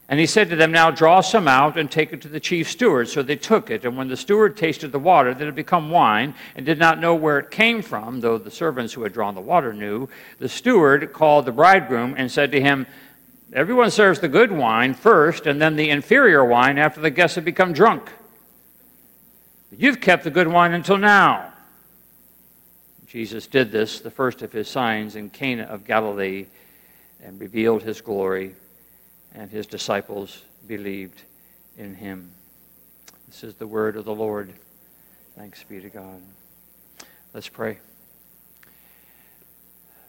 And 0.08 0.20
he 0.20 0.26
said 0.26 0.50
to 0.50 0.56
them, 0.56 0.72
Now 0.72 0.90
draw 0.90 1.22
some 1.22 1.48
out 1.48 1.78
and 1.78 1.92
take 1.92 2.12
it 2.12 2.24
to 2.24 2.28
the 2.28 2.40
chief 2.40 2.72
steward. 2.72 3.08
So 3.08 3.22
they 3.22 3.36
took 3.36 3.70
it. 3.70 3.86
And 3.86 3.96
when 3.96 4.08
the 4.08 4.18
steward 4.18 4.58
tasted 4.58 4.92
the 4.92 4.98
water 4.98 5.32
that 5.32 5.46
had 5.46 5.54
become 5.54 5.92
wine 5.92 6.34
and 6.56 6.66
did 6.66 6.80
not 6.80 7.00
know 7.00 7.14
where 7.14 7.38
it 7.38 7.52
came 7.52 7.84
from, 7.84 8.20
though 8.20 8.40
the 8.40 8.50
servants 8.50 8.94
who 8.94 9.04
had 9.04 9.14
drawn 9.14 9.36
the 9.36 9.42
water 9.42 9.74
knew, 9.74 10.10
the 10.40 10.50
steward 10.50 11.14
called 11.14 11.46
the 11.46 11.52
bridegroom 11.52 12.16
and 12.18 12.32
said 12.32 12.52
to 12.54 12.62
him, 12.62 12.88
Everyone 13.54 13.92
serves 13.92 14.20
the 14.20 14.28
good 14.28 14.52
wine 14.52 14.96
first, 14.96 15.46
and 15.46 15.62
then 15.62 15.76
the 15.76 15.92
inferior 15.92 16.44
wine 16.44 16.80
after 16.80 17.00
the 17.00 17.12
guests 17.12 17.36
have 17.36 17.46
become 17.46 17.74
drunk. 17.74 18.10
But 19.70 19.80
you've 19.80 20.02
kept 20.02 20.24
the 20.24 20.32
good 20.32 20.48
wine 20.48 20.74
until 20.74 20.98
now. 20.98 21.54
Jesus 23.06 23.48
did 23.48 23.72
this, 23.72 24.02
the 24.02 24.12
first 24.12 24.42
of 24.42 24.52
his 24.52 24.68
signs 24.68 25.16
in 25.16 25.30
Cana 25.30 25.64
of 25.64 25.86
Galilee, 25.86 26.46
and 27.24 27.40
revealed 27.40 27.84
his 27.84 28.02
glory, 28.02 28.56
and 29.34 29.50
his 29.50 29.66
disciples 29.66 30.44
believed 30.68 31.24
in 31.78 31.96
him. 31.96 32.32
This 33.28 33.44
is 33.44 33.56
the 33.56 33.68
word 33.68 33.96
of 33.96 34.06
the 34.06 34.14
Lord. 34.14 34.54
Thanks 35.36 35.64
be 35.64 35.80
to 35.82 35.90
God. 35.90 36.22
Let's 37.34 37.50
pray. 37.50 37.80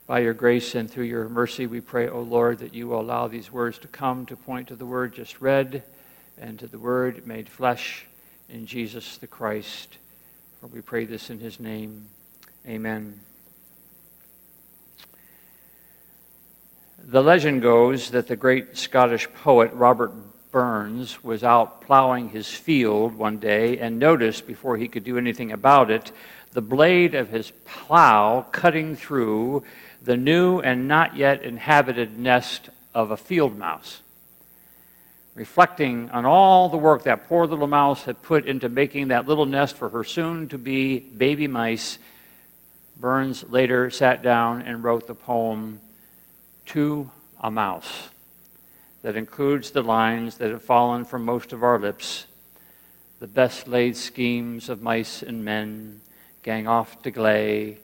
By 0.06 0.20
your 0.20 0.34
grace 0.34 0.74
and 0.74 0.90
through 0.90 1.04
your 1.04 1.28
mercy, 1.28 1.66
we 1.66 1.80
pray, 1.80 2.08
O 2.08 2.20
Lord, 2.20 2.58
that 2.58 2.74
you 2.74 2.88
will 2.88 3.00
allow 3.00 3.28
these 3.28 3.52
words 3.52 3.78
to 3.78 3.88
come 3.88 4.26
to 4.26 4.36
point 4.36 4.68
to 4.68 4.76
the 4.76 4.86
word 4.86 5.14
just 5.14 5.40
read 5.40 5.82
and 6.38 6.58
to 6.58 6.66
the 6.66 6.78
word 6.78 7.26
made 7.26 7.48
flesh 7.48 8.06
in 8.52 8.66
Jesus 8.66 9.16
the 9.18 9.26
Christ. 9.26 9.98
For 10.60 10.66
we 10.66 10.80
pray 10.80 11.04
this 11.04 11.30
in 11.30 11.38
his 11.38 11.60
name. 11.60 12.06
Amen. 12.66 13.20
The 17.02 17.22
legend 17.22 17.62
goes 17.62 18.10
that 18.10 18.26
the 18.26 18.36
great 18.36 18.76
Scottish 18.76 19.26
poet 19.32 19.72
Robert 19.72 20.12
Burns 20.52 21.22
was 21.24 21.42
out 21.42 21.80
plowing 21.80 22.28
his 22.28 22.48
field 22.48 23.14
one 23.14 23.38
day 23.38 23.78
and 23.78 23.98
noticed, 23.98 24.46
before 24.46 24.76
he 24.76 24.88
could 24.88 25.04
do 25.04 25.16
anything 25.16 25.52
about 25.52 25.90
it, 25.90 26.12
the 26.52 26.60
blade 26.60 27.14
of 27.14 27.28
his 27.28 27.52
plow 27.64 28.44
cutting 28.50 28.96
through 28.96 29.62
the 30.02 30.16
new 30.16 30.60
and 30.60 30.88
not 30.88 31.16
yet 31.16 31.42
inhabited 31.42 32.18
nest 32.18 32.68
of 32.94 33.10
a 33.10 33.16
field 33.16 33.56
mouse. 33.56 34.00
Reflecting 35.34 36.10
on 36.10 36.26
all 36.26 36.68
the 36.68 36.76
work 36.76 37.04
that 37.04 37.28
poor 37.28 37.46
little 37.46 37.66
mouse 37.66 38.04
had 38.04 38.20
put 38.22 38.46
into 38.46 38.68
making 38.68 39.08
that 39.08 39.26
little 39.26 39.46
nest 39.46 39.76
for 39.76 39.88
her 39.88 40.04
soon 40.04 40.48
to 40.48 40.58
be 40.58 40.98
baby 40.98 41.46
mice, 41.46 41.98
Burns 42.98 43.44
later 43.48 43.88
sat 43.88 44.22
down 44.22 44.60
and 44.62 44.84
wrote 44.84 45.06
the 45.06 45.14
poem 45.14 45.80
To 46.66 47.10
a 47.40 47.50
Mouse 47.50 48.10
that 49.02 49.16
includes 49.16 49.70
the 49.70 49.82
lines 49.82 50.36
that 50.36 50.50
have 50.50 50.62
fallen 50.62 51.06
from 51.06 51.24
most 51.24 51.54
of 51.54 51.62
our 51.62 51.78
lips 51.78 52.26
The 53.20 53.26
best 53.26 53.68
laid 53.68 53.96
schemes 53.96 54.68
of 54.68 54.82
mice 54.82 55.22
and 55.22 55.44
men 55.44 56.02
gang 56.42 56.66
off 56.66 57.00
to 57.02 57.10
gley 57.10 57.78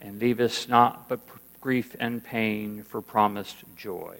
and 0.00 0.18
leave 0.18 0.40
us 0.40 0.68
naught 0.68 1.08
but 1.08 1.20
grief 1.60 1.96
and 1.98 2.22
pain 2.22 2.82
for 2.82 3.02
promised 3.02 3.56
joy. 3.76 4.16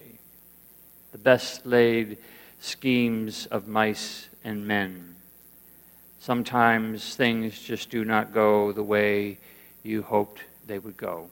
The 1.13 1.19
best 1.19 1.65
laid 1.65 2.19
schemes 2.61 3.47
of 3.47 3.69
mice 3.69 4.29
and 4.45 4.67
men. 4.67 5.17
Sometimes 6.19 7.15
things 7.15 7.59
just 7.61 7.91
do 7.91 8.05
not 8.05 8.33
go 8.33 8.73
the 8.73 8.83
way 8.83 9.39
you 9.83 10.03
hoped 10.03 10.43
they 10.67 10.79
would 10.79 10.97
go. 10.97 11.31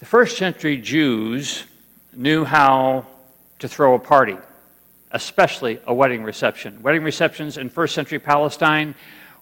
The 0.00 0.06
first 0.06 0.36
century 0.36 0.76
Jews 0.76 1.64
knew 2.12 2.44
how 2.44 3.06
to 3.58 3.68
throw 3.68 3.94
a 3.94 3.98
party, 3.98 4.36
especially 5.12 5.80
a 5.86 5.94
wedding 5.94 6.22
reception. 6.22 6.82
Wedding 6.82 7.02
receptions 7.02 7.56
in 7.56 7.70
first 7.70 7.94
century 7.94 8.18
Palestine 8.18 8.94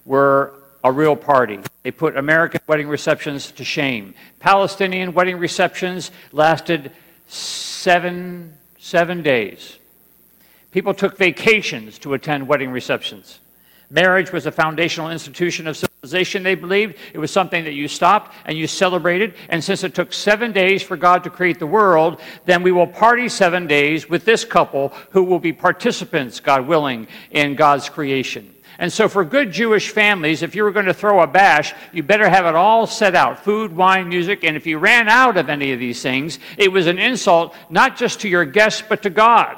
were 0.05 0.53
a 0.83 0.91
real 0.91 1.15
party. 1.15 1.59
They 1.83 1.91
put 1.91 2.17
American 2.17 2.61
wedding 2.67 2.87
receptions 2.87 3.51
to 3.53 3.63
shame. 3.63 4.13
Palestinian 4.39 5.13
wedding 5.13 5.37
receptions 5.37 6.11
lasted 6.31 6.91
seven, 7.27 8.53
seven 8.83 9.23
days. 9.23 9.79
People 10.71 10.93
took 10.93 11.17
vacations 11.17 11.97
to 11.99 12.13
attend 12.15 12.45
wedding 12.45 12.69
receptions. 12.69 13.39
Marriage 13.89 14.33
was 14.33 14.45
a 14.45 14.51
foundational 14.51 15.09
institution 15.09 15.67
of 15.67 15.77
civilization, 15.77 16.43
they 16.43 16.55
believed. 16.55 16.97
It 17.13 17.17
was 17.17 17.31
something 17.31 17.63
that 17.63 17.71
you 17.71 17.87
stopped 17.87 18.35
and 18.43 18.57
you 18.57 18.67
celebrated. 18.67 19.35
And 19.47 19.63
since 19.63 19.85
it 19.85 19.95
took 19.95 20.11
seven 20.11 20.51
days 20.51 20.83
for 20.83 20.97
God 20.97 21.23
to 21.23 21.29
create 21.29 21.59
the 21.59 21.67
world, 21.67 22.19
then 22.43 22.61
we 22.61 22.73
will 22.73 22.87
party 22.87 23.29
seven 23.29 23.67
days 23.67 24.09
with 24.09 24.25
this 24.25 24.43
couple 24.43 24.89
who 25.11 25.23
will 25.23 25.39
be 25.39 25.53
participants, 25.53 26.41
God 26.41 26.67
willing, 26.67 27.07
in 27.31 27.55
God's 27.55 27.87
creation. 27.87 28.52
And 28.79 28.91
so, 28.91 29.07
for 29.07 29.23
good 29.23 29.51
Jewish 29.51 29.89
families, 29.89 30.41
if 30.41 30.55
you 30.55 30.63
were 30.63 30.71
going 30.71 30.87
to 30.87 30.93
throw 30.93 31.21
a 31.21 31.27
bash, 31.27 31.73
you 31.91 32.01
better 32.03 32.27
have 32.27 32.45
it 32.45 32.55
all 32.55 32.87
set 32.87 33.15
out 33.15 33.43
food, 33.43 33.75
wine, 33.75 34.09
music. 34.09 34.43
And 34.43 34.57
if 34.57 34.65
you 34.65 34.79
ran 34.79 35.07
out 35.07 35.37
of 35.37 35.49
any 35.49 35.71
of 35.73 35.79
these 35.79 36.01
things, 36.01 36.39
it 36.57 36.71
was 36.71 36.87
an 36.87 36.97
insult 36.97 37.55
not 37.69 37.97
just 37.97 38.21
to 38.21 38.29
your 38.29 38.45
guests, 38.45 38.83
but 38.87 39.03
to 39.03 39.09
God. 39.09 39.57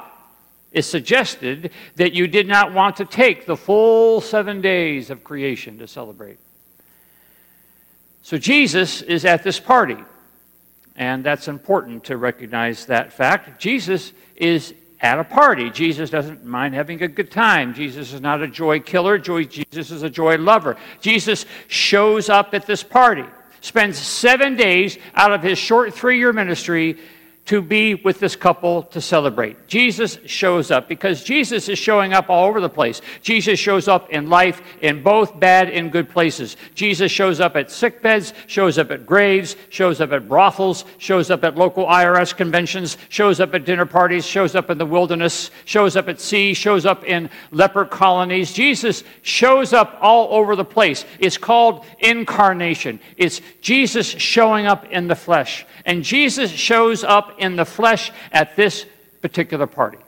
It 0.72 0.82
suggested 0.82 1.70
that 1.94 2.12
you 2.12 2.26
did 2.26 2.46
not 2.46 2.74
want 2.74 2.96
to 2.96 3.06
take 3.06 3.46
the 3.46 3.56
full 3.56 4.20
seven 4.20 4.60
days 4.60 5.08
of 5.08 5.24
creation 5.24 5.78
to 5.78 5.88
celebrate. 5.88 6.38
So, 8.22 8.36
Jesus 8.36 9.00
is 9.00 9.24
at 9.24 9.42
this 9.42 9.58
party. 9.58 9.96
And 10.96 11.22
that's 11.22 11.46
important 11.46 12.04
to 12.04 12.16
recognize 12.16 12.86
that 12.86 13.12
fact. 13.12 13.60
Jesus 13.60 14.12
is 14.34 14.74
at 15.00 15.18
a 15.18 15.24
party. 15.24 15.70
Jesus 15.70 16.10
doesn't 16.10 16.44
mind 16.44 16.74
having 16.74 17.02
a 17.02 17.08
good 17.08 17.30
time. 17.30 17.74
Jesus 17.74 18.12
is 18.12 18.20
not 18.20 18.42
a 18.42 18.48
joy 18.48 18.80
killer. 18.80 19.18
Joy, 19.18 19.44
Jesus 19.44 19.90
is 19.90 20.02
a 20.02 20.10
joy 20.10 20.36
lover. 20.36 20.76
Jesus 21.00 21.44
shows 21.68 22.28
up 22.28 22.54
at 22.54 22.66
this 22.66 22.82
party, 22.82 23.24
spends 23.60 23.98
seven 23.98 24.56
days 24.56 24.98
out 25.14 25.32
of 25.32 25.42
his 25.42 25.58
short 25.58 25.94
three 25.94 26.18
year 26.18 26.32
ministry 26.32 26.98
to 27.46 27.62
be 27.62 27.94
with 27.94 28.18
this 28.18 28.34
couple 28.34 28.82
to 28.82 29.00
celebrate. 29.00 29.68
Jesus 29.68 30.18
shows 30.26 30.70
up 30.70 30.88
because 30.88 31.22
Jesus 31.22 31.68
is 31.68 31.78
showing 31.78 32.12
up 32.12 32.28
all 32.28 32.48
over 32.48 32.60
the 32.60 32.68
place. 32.68 33.00
Jesus 33.22 33.58
shows 33.58 33.86
up 33.86 34.10
in 34.10 34.28
life 34.28 34.60
in 34.80 35.02
both 35.02 35.38
bad 35.38 35.70
and 35.70 35.92
good 35.92 36.08
places. 36.08 36.56
Jesus 36.74 37.10
shows 37.10 37.38
up 37.38 37.54
at 37.54 37.70
sick 37.70 38.02
beds, 38.02 38.34
shows 38.48 38.78
up 38.78 38.90
at 38.90 39.06
graves, 39.06 39.54
shows 39.68 40.00
up 40.00 40.10
at 40.10 40.28
brothels, 40.28 40.84
shows 40.98 41.30
up 41.30 41.44
at 41.44 41.56
local 41.56 41.86
IRS 41.86 42.36
conventions, 42.36 42.98
shows 43.08 43.38
up 43.38 43.54
at 43.54 43.64
dinner 43.64 43.86
parties, 43.86 44.26
shows 44.26 44.56
up 44.56 44.68
in 44.68 44.78
the 44.78 44.86
wilderness, 44.86 45.52
shows 45.64 45.96
up 45.96 46.08
at 46.08 46.20
sea, 46.20 46.52
shows 46.52 46.84
up 46.84 47.04
in 47.04 47.30
leper 47.52 47.84
colonies. 47.84 48.52
Jesus 48.52 49.04
shows 49.22 49.72
up 49.72 49.98
all 50.00 50.34
over 50.36 50.56
the 50.56 50.64
place. 50.64 51.04
It's 51.20 51.38
called 51.38 51.86
incarnation. 52.00 52.98
It's 53.16 53.40
Jesus 53.60 54.06
showing 54.06 54.66
up 54.66 54.84
in 54.86 55.06
the 55.06 55.14
flesh. 55.14 55.64
And 55.84 56.02
Jesus 56.02 56.50
shows 56.50 57.04
up 57.04 57.35
in 57.38 57.56
the 57.56 57.64
flesh 57.64 58.12
at 58.32 58.56
this 58.56 58.86
particular 59.22 59.66
party. 59.66 59.98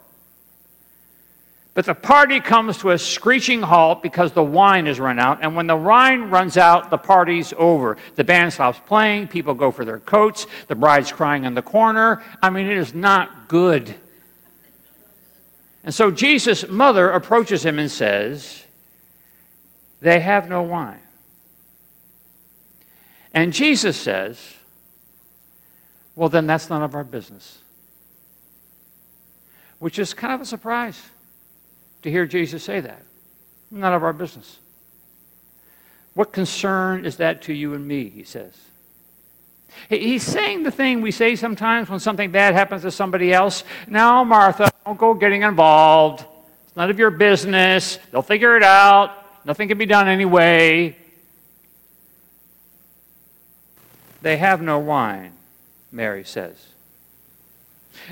But 1.79 1.87
the 1.87 1.95
party 1.95 2.41
comes 2.41 2.79
to 2.79 2.91
a 2.91 2.99
screeching 2.99 3.63
halt 3.63 4.03
because 4.03 4.33
the 4.33 4.43
wine 4.43 4.87
has 4.87 4.99
run 4.99 5.21
out. 5.21 5.39
And 5.43 5.55
when 5.55 5.69
the 5.69 5.77
wine 5.77 6.23
runs 6.23 6.57
out, 6.57 6.91
the 6.91 6.99
party's 6.99 7.55
over. 7.57 7.97
The 8.17 8.25
band 8.25 8.53
stops 8.53 8.81
playing, 8.85 9.29
people 9.29 9.55
go 9.55 9.71
for 9.71 9.85
their 9.85 10.01
coats, 10.01 10.49
the 10.67 10.75
bride's 10.75 11.13
crying 11.13 11.45
in 11.45 11.55
the 11.55 11.63
corner. 11.63 12.21
I 12.43 12.51
mean, 12.51 12.67
it 12.67 12.77
is 12.77 12.95
not 12.95 13.47
good. 13.47 13.95
And 15.85 15.95
so 15.95 16.11
Jesus' 16.11 16.69
mother 16.69 17.11
approaches 17.11 17.65
him 17.65 17.79
and 17.79 17.89
says, 17.91 18.65
They 20.01 20.19
have 20.19 20.49
no 20.49 20.63
wine. 20.63 20.99
And 23.33 23.53
Jesus 23.53 23.97
says, 23.97 24.58
well, 26.19 26.29
then 26.29 26.49
that's 26.49 26.69
none 26.69 26.83
of 26.83 26.97
our 26.97 27.05
business. 27.05 27.59
Which 29.79 30.01
is 30.01 30.15
kind 30.15 30.35
of 30.35 30.41
a 30.41 30.45
surprise 30.45 31.01
to 32.03 32.11
hear 32.11 32.27
Jesus 32.27 32.65
say 32.65 32.81
that. 32.81 33.03
None 33.71 33.95
of 33.95 34.03
our 34.03 34.13
business. 34.13 34.59
What 36.15 36.33
concern 36.33 37.07
is 37.07 37.19
that 37.19 37.43
to 37.43 37.53
you 37.53 37.73
and 37.73 37.87
me, 37.87 38.09
he 38.09 38.25
says. 38.25 38.53
He's 39.89 40.25
saying 40.25 40.65
the 40.65 40.73
thing 40.73 41.03
we 41.03 41.13
say 41.13 41.37
sometimes 41.37 41.89
when 41.89 42.01
something 42.01 42.33
bad 42.33 42.53
happens 42.55 42.83
to 42.83 42.91
somebody 42.91 43.33
else. 43.33 43.63
Now, 43.87 44.25
Martha, 44.25 44.73
don't 44.85 44.99
go 44.99 45.15
getting 45.15 45.43
involved. 45.43 46.25
It's 46.67 46.75
none 46.75 46.91
of 46.91 46.99
your 46.99 47.11
business. 47.11 48.01
They'll 48.11 48.23
figure 48.23 48.57
it 48.57 48.65
out. 48.65 49.13
Nothing 49.45 49.69
can 49.69 49.79
be 49.79 49.87
done 49.87 50.09
anyway. 50.09 50.97
They 54.21 54.37
have 54.37 54.61
no 54.61 54.81
wine. 54.81 55.38
Mary 55.91 56.25
says. 56.25 56.55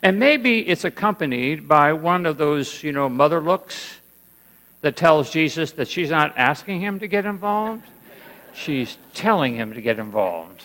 And 0.03 0.19
maybe 0.19 0.61
it's 0.67 0.85
accompanied 0.85 1.69
by 1.69 1.93
one 1.93 2.27
of 2.27 2.39
those, 2.39 2.83
you 2.83 2.93
know, 2.93 3.09
mother 3.09 3.41
looks 3.41 3.99
that 4.81 4.97
tells 4.97 5.31
Jesus 5.31 5.73
that 5.73 5.89
she's 5.89 6.11
not 6.11 6.37
asking 6.37 6.81
him 6.81 7.01
to 7.01 7.09
get 7.09 7.25
involved, 7.25 7.85
she's 8.55 8.99
telling 9.15 9.55
him 9.57 9.75
to 9.75 9.81
get 9.81 9.99
involved. 9.99 10.65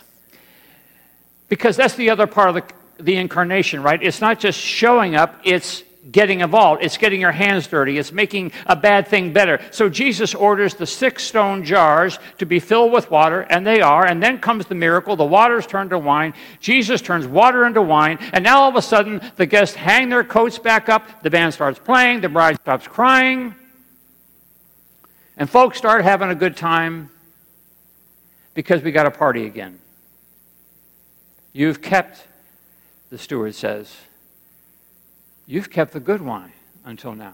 Because 1.50 1.76
that's 1.76 1.95
the 1.95 2.10
other 2.10 2.28
part 2.28 2.50
of 2.50 2.56
the, 2.56 3.04
the 3.04 3.15
incarnation, 3.15 3.84
right? 3.84 4.02
It's 4.02 4.21
not 4.21 4.39
just 4.39 4.60
showing 4.60 5.15
up, 5.15 5.39
it's 5.43 5.84
getting 6.10 6.40
involved. 6.40 6.84
It's 6.84 6.98
getting 6.98 7.22
your 7.22 7.32
hands 7.32 7.68
dirty. 7.68 7.98
It's 7.98 8.12
making 8.12 8.54
a 8.66 8.76
bad 8.76 9.08
thing 9.08 9.34
better. 9.34 9.60
So 9.72 9.90
Jesus 9.90 10.34
orders 10.34 10.74
the 10.74 10.88
six 10.88 11.24
stone 11.24 11.64
jars 11.64 12.18
to 12.40 12.46
be 12.46 12.60
filled 12.60 12.92
with 12.92 13.12
water, 13.12 13.42
and 13.42 13.66
they 13.66 13.82
are. 13.82 14.06
And 14.06 14.22
then 14.22 14.40
comes 14.40 14.66
the 14.66 14.76
miracle. 14.76 15.16
The 15.16 15.26
water's 15.26 15.68
turned 15.68 15.92
to 15.92 16.00
wine. 16.00 16.34
Jesus 16.60 17.02
turns 17.02 17.28
water 17.28 17.66
into 17.66 17.82
wine. 17.82 18.18
And 18.34 18.44
now 18.44 18.62
all 18.62 18.70
of 18.70 18.76
a 18.76 18.82
sudden, 18.82 19.22
the 19.36 19.46
guests 19.46 19.76
hang 19.76 20.10
their 20.10 20.24
coats 20.24 20.58
back 20.58 20.90
up. 20.90 21.22
The 21.22 21.30
band 21.30 21.54
starts 21.54 21.78
playing. 21.78 22.22
The 22.22 22.30
bride 22.30 22.56
stops 22.56 22.88
crying. 22.88 23.54
And 25.38 25.50
folks 25.50 25.78
start 25.78 26.04
having 26.04 26.30
a 26.30 26.36
good 26.36 26.58
time 26.58 27.10
because 28.54 28.82
we 28.82 28.92
got 28.92 29.06
a 29.06 29.12
party 29.12 29.46
again. 29.46 29.80
You've 31.54 31.82
kept, 31.82 32.26
the 33.10 33.18
steward 33.18 33.56
says, 33.56 33.96
You've 35.45 35.69
kept 35.69 35.93
the 35.93 35.99
good 35.99 36.21
wine 36.21 36.54
until 36.86 37.13
now. 37.13 37.34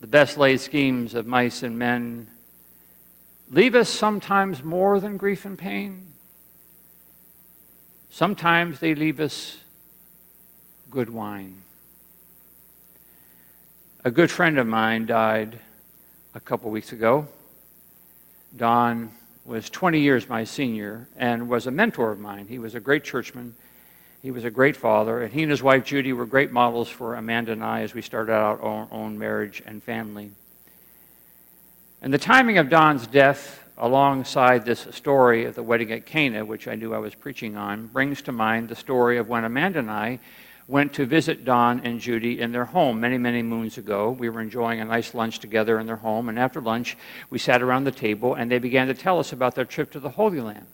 The 0.00 0.06
best 0.06 0.36
laid 0.36 0.60
schemes 0.60 1.14
of 1.14 1.26
mice 1.26 1.62
and 1.62 1.78
men 1.78 2.28
leave 3.50 3.74
us 3.74 3.88
sometimes 3.88 4.62
more 4.62 5.00
than 5.00 5.16
grief 5.16 5.44
and 5.44 5.58
pain. 5.58 6.06
Sometimes 8.10 8.80
they 8.80 8.94
leave 8.94 9.18
us 9.18 9.58
good 10.90 11.10
wine. 11.10 11.62
A 14.04 14.10
good 14.10 14.30
friend 14.30 14.58
of 14.58 14.66
mine 14.66 15.06
died 15.06 15.58
a 16.34 16.40
couple 16.40 16.70
weeks 16.70 16.92
ago. 16.92 17.26
Don 18.56 19.10
was 19.44 19.68
20 19.70 20.00
years 20.00 20.28
my 20.28 20.44
senior 20.44 21.08
and 21.16 21.48
was 21.48 21.66
a 21.66 21.70
mentor 21.70 22.12
of 22.12 22.20
mine. 22.20 22.46
He 22.46 22.58
was 22.58 22.74
a 22.74 22.80
great 22.80 23.04
churchman 23.04 23.54
he 24.24 24.30
was 24.30 24.46
a 24.46 24.50
great 24.50 24.74
father, 24.74 25.20
and 25.20 25.34
he 25.34 25.42
and 25.42 25.50
his 25.50 25.62
wife 25.62 25.84
Judy 25.84 26.14
were 26.14 26.24
great 26.24 26.50
models 26.50 26.88
for 26.88 27.14
Amanda 27.14 27.52
and 27.52 27.62
I 27.62 27.82
as 27.82 27.92
we 27.92 28.00
started 28.00 28.32
out 28.32 28.58
our 28.62 28.88
own 28.90 29.18
marriage 29.18 29.62
and 29.66 29.82
family. 29.82 30.30
And 32.00 32.10
the 32.10 32.16
timing 32.16 32.56
of 32.56 32.70
Don's 32.70 33.06
death, 33.06 33.62
alongside 33.76 34.64
this 34.64 34.88
story 34.92 35.44
of 35.44 35.54
the 35.54 35.62
wedding 35.62 35.92
at 35.92 36.06
Cana, 36.06 36.42
which 36.42 36.66
I 36.66 36.74
knew 36.74 36.94
I 36.94 36.98
was 37.00 37.14
preaching 37.14 37.58
on, 37.58 37.88
brings 37.88 38.22
to 38.22 38.32
mind 38.32 38.70
the 38.70 38.76
story 38.76 39.18
of 39.18 39.28
when 39.28 39.44
Amanda 39.44 39.80
and 39.80 39.90
I 39.90 40.20
went 40.66 40.94
to 40.94 41.04
visit 41.04 41.44
Don 41.44 41.80
and 41.80 42.00
Judy 42.00 42.40
in 42.40 42.50
their 42.50 42.64
home 42.64 42.98
many, 43.00 43.18
many 43.18 43.42
moons 43.42 43.76
ago. 43.76 44.10
We 44.10 44.30
were 44.30 44.40
enjoying 44.40 44.80
a 44.80 44.86
nice 44.86 45.12
lunch 45.12 45.38
together 45.38 45.78
in 45.78 45.86
their 45.86 45.96
home, 45.96 46.30
and 46.30 46.38
after 46.38 46.62
lunch, 46.62 46.96
we 47.28 47.38
sat 47.38 47.60
around 47.60 47.84
the 47.84 47.92
table 47.92 48.32
and 48.32 48.50
they 48.50 48.58
began 48.58 48.86
to 48.86 48.94
tell 48.94 49.18
us 49.18 49.34
about 49.34 49.54
their 49.54 49.66
trip 49.66 49.90
to 49.90 50.00
the 50.00 50.08
Holy 50.08 50.40
Land. 50.40 50.64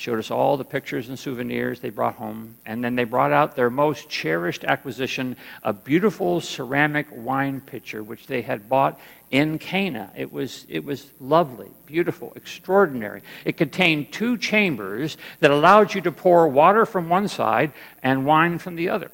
Showed 0.00 0.18
us 0.18 0.30
all 0.30 0.56
the 0.56 0.64
pictures 0.64 1.10
and 1.10 1.18
souvenirs 1.18 1.80
they 1.80 1.90
brought 1.90 2.14
home, 2.14 2.56
and 2.64 2.82
then 2.82 2.94
they 2.94 3.04
brought 3.04 3.32
out 3.32 3.54
their 3.54 3.68
most 3.68 4.08
cherished 4.08 4.64
acquisition, 4.64 5.36
a 5.62 5.74
beautiful 5.74 6.40
ceramic 6.40 7.06
wine 7.10 7.60
pitcher, 7.60 8.02
which 8.02 8.26
they 8.26 8.40
had 8.40 8.66
bought 8.66 8.98
in 9.30 9.58
Cana. 9.58 10.10
It 10.16 10.32
was, 10.32 10.64
it 10.70 10.86
was 10.86 11.10
lovely, 11.20 11.68
beautiful, 11.84 12.32
extraordinary. 12.34 13.20
It 13.44 13.58
contained 13.58 14.10
two 14.10 14.38
chambers 14.38 15.18
that 15.40 15.50
allowed 15.50 15.92
you 15.92 16.00
to 16.00 16.12
pour 16.12 16.48
water 16.48 16.86
from 16.86 17.10
one 17.10 17.28
side 17.28 17.74
and 18.02 18.24
wine 18.24 18.56
from 18.56 18.76
the 18.76 18.88
other. 18.88 19.10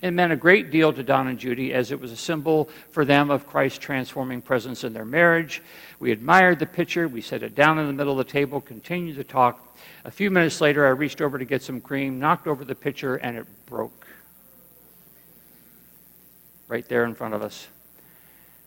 It 0.00 0.10
meant 0.10 0.32
a 0.32 0.36
great 0.36 0.70
deal 0.72 0.92
to 0.94 1.02
Don 1.04 1.28
and 1.28 1.38
Judy 1.38 1.72
as 1.72 1.92
it 1.92 2.00
was 2.00 2.10
a 2.10 2.16
symbol 2.16 2.70
for 2.90 3.04
them 3.04 3.30
of 3.30 3.46
Christ's 3.46 3.78
transforming 3.78 4.42
presence 4.42 4.82
in 4.82 4.94
their 4.94 5.04
marriage. 5.04 5.62
We 6.00 6.10
admired 6.10 6.58
the 6.58 6.66
pitcher. 6.66 7.06
We 7.06 7.20
set 7.20 7.44
it 7.44 7.54
down 7.54 7.78
in 7.78 7.86
the 7.86 7.92
middle 7.92 8.18
of 8.18 8.26
the 8.26 8.32
table, 8.32 8.60
continued 8.60 9.16
to 9.16 9.24
talk. 9.24 9.71
A 10.04 10.10
few 10.10 10.30
minutes 10.30 10.60
later, 10.60 10.86
I 10.86 10.90
reached 10.90 11.20
over 11.20 11.38
to 11.38 11.44
get 11.44 11.62
some 11.62 11.80
cream, 11.80 12.18
knocked 12.18 12.46
over 12.46 12.64
the 12.64 12.74
pitcher, 12.74 13.16
and 13.16 13.36
it 13.36 13.46
broke. 13.66 14.06
Right 16.68 16.88
there 16.88 17.04
in 17.04 17.14
front 17.14 17.34
of 17.34 17.42
us. 17.42 17.68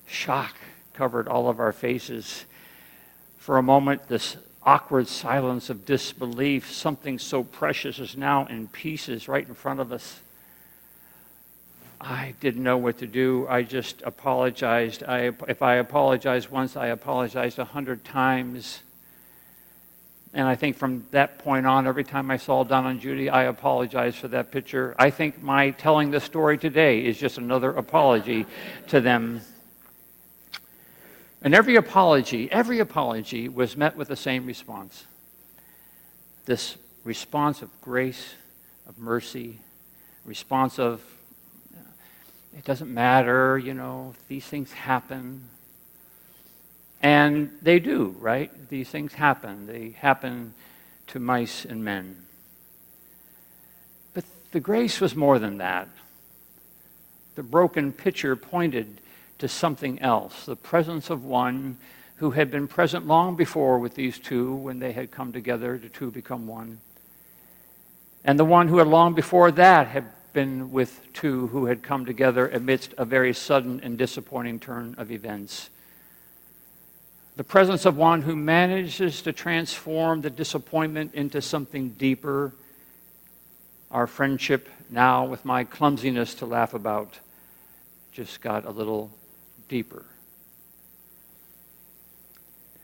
Shock 0.08 0.56
covered 0.94 1.28
all 1.28 1.50
of 1.50 1.60
our 1.60 1.72
faces. 1.72 2.46
For 3.38 3.58
a 3.58 3.64
moment, 3.64 4.08
this 4.08 4.38
awkward 4.64 5.08
silence 5.08 5.70
of 5.70 5.86
disbelief, 5.86 6.72
something 6.72 7.20
so 7.20 7.44
precious 7.44 8.00
is 8.00 8.18
now 8.18 8.46
in 8.48 8.68
pieces 8.68 9.28
right 9.28 9.48
in 9.48 9.54
front 9.54 9.80
of 9.80 9.92
us. 9.92 10.22
I 12.02 12.36
didn't 12.40 12.64
know 12.64 12.78
what 12.78 12.98
to 13.00 13.08
do. 13.08 13.48
I 13.48 13.64
just 13.64 14.02
apologized. 14.04 15.04
I, 15.04 15.32
if 15.48 15.62
I 15.62 15.76
apologized 15.76 16.50
once, 16.50 16.76
I 16.76 16.88
apologized 16.88 17.58
a 17.58 17.66
hundred 17.66 18.04
times. 18.04 18.82
And 20.36 20.46
I 20.46 20.56
think 20.56 20.76
from 20.76 21.06
that 21.12 21.40
point 21.40 21.66
on, 21.66 21.88
every 21.88 22.04
time 22.04 22.30
I 22.30 22.36
saw 22.36 22.66
Don 22.66 22.86
and 22.86 23.00
Judy, 23.00 23.30
I 23.30 23.44
apologized 23.44 24.18
for 24.18 24.28
that 24.28 24.52
picture. 24.52 24.94
I 25.00 25.10
think 25.10 25.42
my 25.42 25.72
telling 25.72 26.12
the 26.12 26.20
story 26.20 26.58
today 26.58 27.06
is 27.06 27.18
just 27.18 27.38
another 27.38 27.72
apology 27.72 28.46
to 28.90 29.00
them. 29.00 29.40
And 31.42 31.56
every 31.56 31.78
apology, 31.78 32.52
every 32.52 32.80
apology 32.80 33.48
was 33.48 33.78
met 33.78 33.96
with 33.96 34.10
the 34.10 34.16
same 34.16 34.46
response 34.46 35.06
this 36.46 36.78
response 37.04 37.64
of 37.64 37.70
grace, 37.82 38.36
of 38.88 39.00
mercy, 39.00 39.60
response 40.26 40.78
of 40.78 41.02
it 42.56 42.64
doesn't 42.64 42.94
matter, 42.94 43.58
you 43.58 43.74
know, 43.74 44.14
these 44.28 44.46
things 44.46 44.72
happen. 44.72 45.50
And 47.06 47.52
they 47.62 47.78
do, 47.78 48.16
right? 48.20 48.52
These 48.68 48.90
things 48.90 49.14
happen. 49.14 49.68
They 49.68 49.90
happen 49.92 50.56
to 51.06 51.20
mice 51.20 51.64
and 51.64 51.86
men. 51.86 52.18
But 54.16 54.26
the 54.52 54.60
grace 54.60 55.00
was 55.00 55.16
more 55.16 55.38
than 55.38 55.60
that. 55.60 55.88
The 57.36 57.44
broken 57.44 57.94
pitcher 57.94 58.36
pointed 58.36 59.02
to 59.38 59.48
something 59.48 60.02
else 60.02 60.48
the 60.48 60.56
presence 60.56 61.12
of 61.12 61.24
one 61.24 61.78
who 62.16 62.32
had 62.32 62.50
been 62.50 62.68
present 62.68 63.06
long 63.06 63.36
before 63.36 63.78
with 63.78 63.94
these 63.94 64.18
two 64.18 64.56
when 64.56 64.80
they 64.80 64.92
had 64.92 65.12
come 65.12 65.32
together, 65.32 65.78
the 65.78 65.90
two 65.90 66.10
become 66.10 66.48
one. 66.48 66.80
And 68.24 68.40
the 68.40 68.46
one 68.46 68.68
who 68.68 68.80
had 68.80 68.88
long 68.88 69.14
before 69.14 69.52
that 69.52 69.90
had 69.90 70.06
been 70.34 70.72
with 70.72 71.02
two 71.14 71.46
who 71.50 71.68
had 71.68 71.84
come 71.84 72.04
together 72.04 72.48
amidst 72.48 72.96
a 72.98 73.06
very 73.06 73.34
sudden 73.34 73.80
and 73.84 73.96
disappointing 73.96 74.60
turn 74.60 74.96
of 74.98 75.12
events. 75.12 75.70
The 77.36 77.44
presence 77.44 77.86
of 77.86 77.98
one 77.98 78.22
who 78.22 78.36
manages 78.36 79.22
to 79.24 79.34
transform 79.34 80.22
the 80.22 80.30
disappointment 80.30 81.14
into 81.14 81.42
something 81.42 81.90
deeper. 81.90 82.54
Our 83.92 84.08
friendship 84.08 84.70
now, 84.90 85.26
with 85.26 85.44
my 85.44 85.66
clumsiness 85.66 86.36
to 86.36 86.46
laugh 86.46 86.74
about, 86.74 87.20
just 88.14 88.42
got 88.42 88.66
a 88.66 88.72
little 88.72 89.12
deeper. 89.68 90.06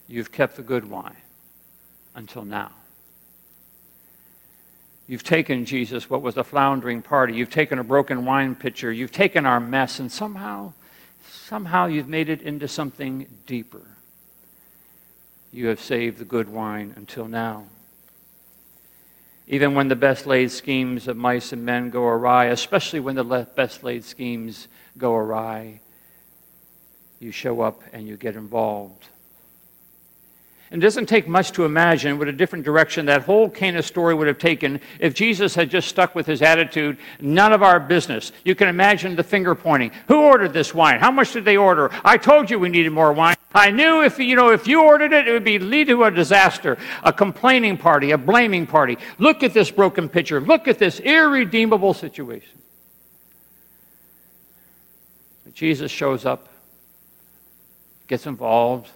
You've 0.07 0.33
kept 0.33 0.57
the 0.57 0.63
good 0.63 0.89
wine 0.89 1.15
until 2.13 2.43
now. 2.43 2.71
You've 5.07 5.23
taken, 5.23 5.63
Jesus, 5.63 6.09
what 6.09 6.21
was 6.21 6.35
a 6.35 6.43
floundering 6.43 7.01
party. 7.01 7.33
You've 7.33 7.49
taken 7.49 7.79
a 7.79 7.83
broken 7.83 8.25
wine 8.25 8.55
pitcher. 8.55 8.91
You've 8.91 9.11
taken 9.11 9.45
our 9.45 9.61
mess, 9.61 9.99
and 9.99 10.11
somehow, 10.11 10.73
somehow 11.29 11.85
you've 11.85 12.09
made 12.09 12.27
it 12.27 12.41
into 12.41 12.67
something 12.67 13.27
deeper. 13.45 13.81
You 15.51 15.67
have 15.67 15.81
saved 15.81 16.17
the 16.17 16.25
good 16.25 16.49
wine 16.49 16.93
until 16.95 17.27
now. 17.27 17.65
Even 19.47 19.73
when 19.73 19.89
the 19.89 19.95
best 19.95 20.25
laid 20.25 20.49
schemes 20.49 21.07
of 21.07 21.17
mice 21.17 21.51
and 21.51 21.65
men 21.65 21.89
go 21.89 22.03
awry, 22.03 22.45
especially 22.45 23.01
when 23.01 23.15
the 23.15 23.47
best 23.55 23.83
laid 23.83 24.05
schemes 24.05 24.69
go 24.97 25.13
awry, 25.13 25.81
you 27.19 27.31
show 27.31 27.61
up 27.61 27.81
and 27.91 28.07
you 28.07 28.15
get 28.15 28.35
involved. 28.35 29.07
It 30.71 30.79
doesn't 30.79 31.07
take 31.07 31.27
much 31.27 31.51
to 31.51 31.65
imagine 31.65 32.17
what 32.17 32.29
a 32.29 32.31
different 32.31 32.63
direction 32.63 33.07
that 33.07 33.23
whole 33.23 33.49
Cana 33.49 33.83
story 33.83 34.15
would 34.15 34.27
have 34.27 34.37
taken 34.37 34.79
if 35.01 35.13
Jesus 35.13 35.53
had 35.53 35.69
just 35.69 35.89
stuck 35.89 36.15
with 36.15 36.25
his 36.25 36.41
attitude, 36.41 36.97
none 37.19 37.51
of 37.51 37.61
our 37.61 37.77
business. 37.77 38.31
You 38.45 38.55
can 38.55 38.69
imagine 38.69 39.17
the 39.17 39.23
finger 39.23 39.53
pointing. 39.53 39.91
Who 40.07 40.21
ordered 40.21 40.53
this 40.53 40.73
wine? 40.73 41.01
How 41.01 41.11
much 41.11 41.33
did 41.33 41.43
they 41.43 41.57
order? 41.57 41.91
I 42.05 42.15
told 42.15 42.49
you 42.49 42.57
we 42.57 42.69
needed 42.69 42.91
more 42.91 43.11
wine. 43.11 43.35
I 43.53 43.71
knew 43.71 44.01
if 44.01 44.17
you 44.17 44.35
know 44.35 44.51
if 44.51 44.67
you 44.67 44.81
ordered 44.81 45.11
it, 45.11 45.27
it 45.27 45.31
would 45.33 45.43
be 45.43 45.59
lead 45.59 45.87
to 45.87 46.03
a 46.03 46.11
disaster, 46.11 46.77
a 47.03 47.11
complaining 47.11 47.77
party, 47.77 48.11
a 48.11 48.17
blaming 48.17 48.65
party. 48.65 48.97
Look 49.17 49.43
at 49.43 49.53
this 49.53 49.69
broken 49.69 50.07
pitcher. 50.07 50.39
Look 50.39 50.67
at 50.67 50.79
this 50.79 50.99
irredeemable 50.99 51.93
situation. 51.93 52.57
But 55.43 55.53
Jesus 55.53 55.91
shows 55.91 56.25
up, 56.25 56.47
gets 58.07 58.25
involved 58.25 58.89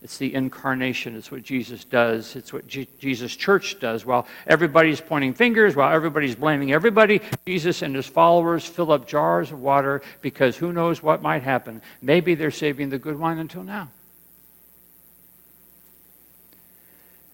it's 0.00 0.16
the 0.16 0.32
incarnation. 0.32 1.16
It's 1.16 1.32
what 1.32 1.42
Jesus 1.42 1.84
does. 1.84 2.36
It's 2.36 2.52
what 2.52 2.68
G- 2.68 2.88
Jesus' 3.00 3.34
church 3.34 3.80
does. 3.80 4.06
While 4.06 4.26
everybody's 4.46 5.00
pointing 5.00 5.34
fingers, 5.34 5.74
while 5.74 5.92
everybody's 5.92 6.36
blaming 6.36 6.72
everybody, 6.72 7.20
Jesus 7.46 7.82
and 7.82 7.96
his 7.96 8.06
followers 8.06 8.64
fill 8.64 8.92
up 8.92 9.08
jars 9.08 9.50
of 9.50 9.60
water 9.60 10.02
because 10.20 10.56
who 10.56 10.72
knows 10.72 11.02
what 11.02 11.20
might 11.20 11.42
happen. 11.42 11.82
Maybe 12.00 12.36
they're 12.36 12.52
saving 12.52 12.90
the 12.90 12.98
good 12.98 13.18
wine 13.18 13.38
until 13.38 13.64
now. 13.64 13.88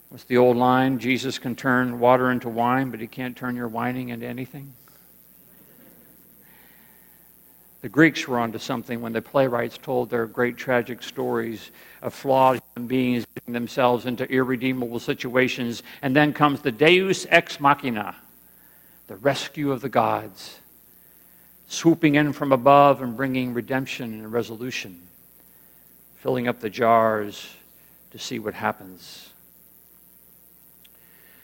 What's 0.09 0.25
the 0.25 0.39
old 0.39 0.57
line? 0.57 1.01
Jesus 1.01 1.39
can 1.39 1.57
turn 1.57 1.99
water 1.99 2.31
into 2.31 2.49
wine, 2.49 2.91
but 2.91 3.01
he 3.01 3.09
can't 3.09 3.37
turn 3.37 3.57
your 3.57 3.69
whining 3.69 4.09
into 4.09 4.27
anything. 4.27 4.73
The 7.85 7.91
Greeks 7.91 8.27
were 8.27 8.39
onto 8.39 8.59
something 8.59 9.03
when 9.03 9.13
the 9.13 9.21
playwrights 9.21 9.77
told 9.77 10.09
their 10.09 10.25
great 10.25 10.57
tragic 10.57 11.03
stories 11.03 11.71
of 12.01 12.15
flawed 12.15 12.63
human 12.75 12.89
beings 12.89 13.27
getting 13.35 13.53
themselves 13.53 14.07
into 14.07 14.25
irredeemable 14.33 14.99
situations. 14.99 15.83
And 16.01 16.17
then 16.17 16.33
comes 16.33 16.63
the 16.63 16.73
Deus 16.73 17.27
ex 17.29 17.61
machina, 17.61 18.17
the 19.07 19.17
rescue 19.17 19.71
of 19.71 19.83
the 19.83 19.91
gods, 19.91 20.61
swooping 21.69 22.15
in 22.15 22.33
from 22.33 22.53
above 22.53 23.03
and 23.03 23.19
bringing 23.19 23.53
redemption 23.53 24.15
and 24.15 24.33
resolution, 24.33 25.07
filling 26.17 26.49
up 26.49 26.61
the 26.61 26.71
jars 26.71 27.55
to 28.13 28.19
see 28.19 28.39
what 28.39 28.55
happens. 28.55 29.29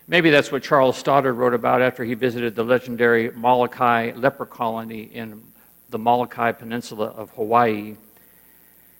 Maybe 0.08 0.30
that's 0.30 0.50
what 0.50 0.62
Charles 0.62 0.96
Stoddard 0.96 1.34
wrote 1.34 1.52
about 1.52 1.82
after 1.82 2.02
he 2.02 2.14
visited 2.14 2.54
the 2.54 2.64
legendary 2.64 3.30
Molokai 3.30 4.12
leper 4.16 4.46
colony 4.46 5.02
in 5.02 5.49
the 5.90 5.98
Molokai 5.98 6.52
Peninsula 6.52 7.06
of 7.06 7.30
Hawaii. 7.30 7.96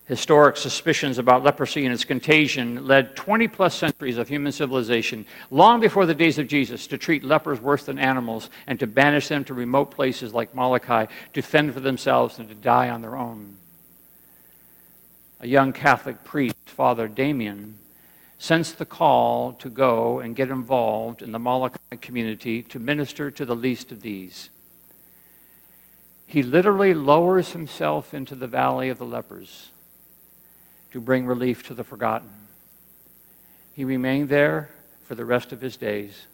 Historic 0.06 0.56
suspicions 0.56 1.18
about 1.18 1.44
leprosy 1.44 1.84
and 1.84 1.94
its 1.94 2.04
contagion 2.04 2.84
led 2.84 3.14
20 3.14 3.46
plus 3.46 3.76
centuries 3.76 4.18
of 4.18 4.28
human 4.28 4.50
civilization, 4.50 5.24
long 5.52 5.78
before 5.78 6.04
the 6.04 6.14
days 6.14 6.36
of 6.36 6.48
Jesus, 6.48 6.88
to 6.88 6.98
treat 6.98 7.22
lepers 7.22 7.60
worse 7.60 7.84
than 7.84 7.96
animals 7.96 8.50
and 8.66 8.80
to 8.80 8.88
banish 8.88 9.28
them 9.28 9.44
to 9.44 9.54
remote 9.54 9.92
places 9.92 10.34
like 10.34 10.52
Molokai 10.52 11.06
to 11.32 11.42
fend 11.42 11.72
for 11.74 11.80
themselves 11.80 12.40
and 12.40 12.48
to 12.48 12.56
die 12.56 12.88
on 12.88 13.02
their 13.02 13.16
own. 13.16 13.56
A 15.38 15.46
young 15.46 15.72
Catholic 15.72 16.24
priest, 16.24 16.56
Father 16.66 17.06
Damien, 17.06 17.78
sensed 18.36 18.78
the 18.78 18.86
call 18.86 19.52
to 19.52 19.70
go 19.70 20.18
and 20.18 20.34
get 20.34 20.50
involved 20.50 21.22
in 21.22 21.30
the 21.30 21.38
Molokai 21.38 21.96
community 22.00 22.62
to 22.64 22.80
minister 22.80 23.30
to 23.30 23.44
the 23.44 23.54
least 23.54 23.92
of 23.92 24.02
these. 24.02 24.50
He 26.30 26.44
literally 26.44 26.94
lowers 26.94 27.54
himself 27.54 28.14
into 28.14 28.36
the 28.36 28.46
valley 28.46 28.88
of 28.88 28.98
the 28.98 29.04
lepers 29.04 29.70
to 30.92 31.00
bring 31.00 31.26
relief 31.26 31.66
to 31.66 31.74
the 31.74 31.82
forgotten. 31.82 32.30
He 33.72 33.84
remained 33.84 34.28
there 34.28 34.70
for 35.02 35.16
the 35.16 35.24
rest 35.24 35.50
of 35.50 35.60
his 35.60 35.76
days. 35.76 36.28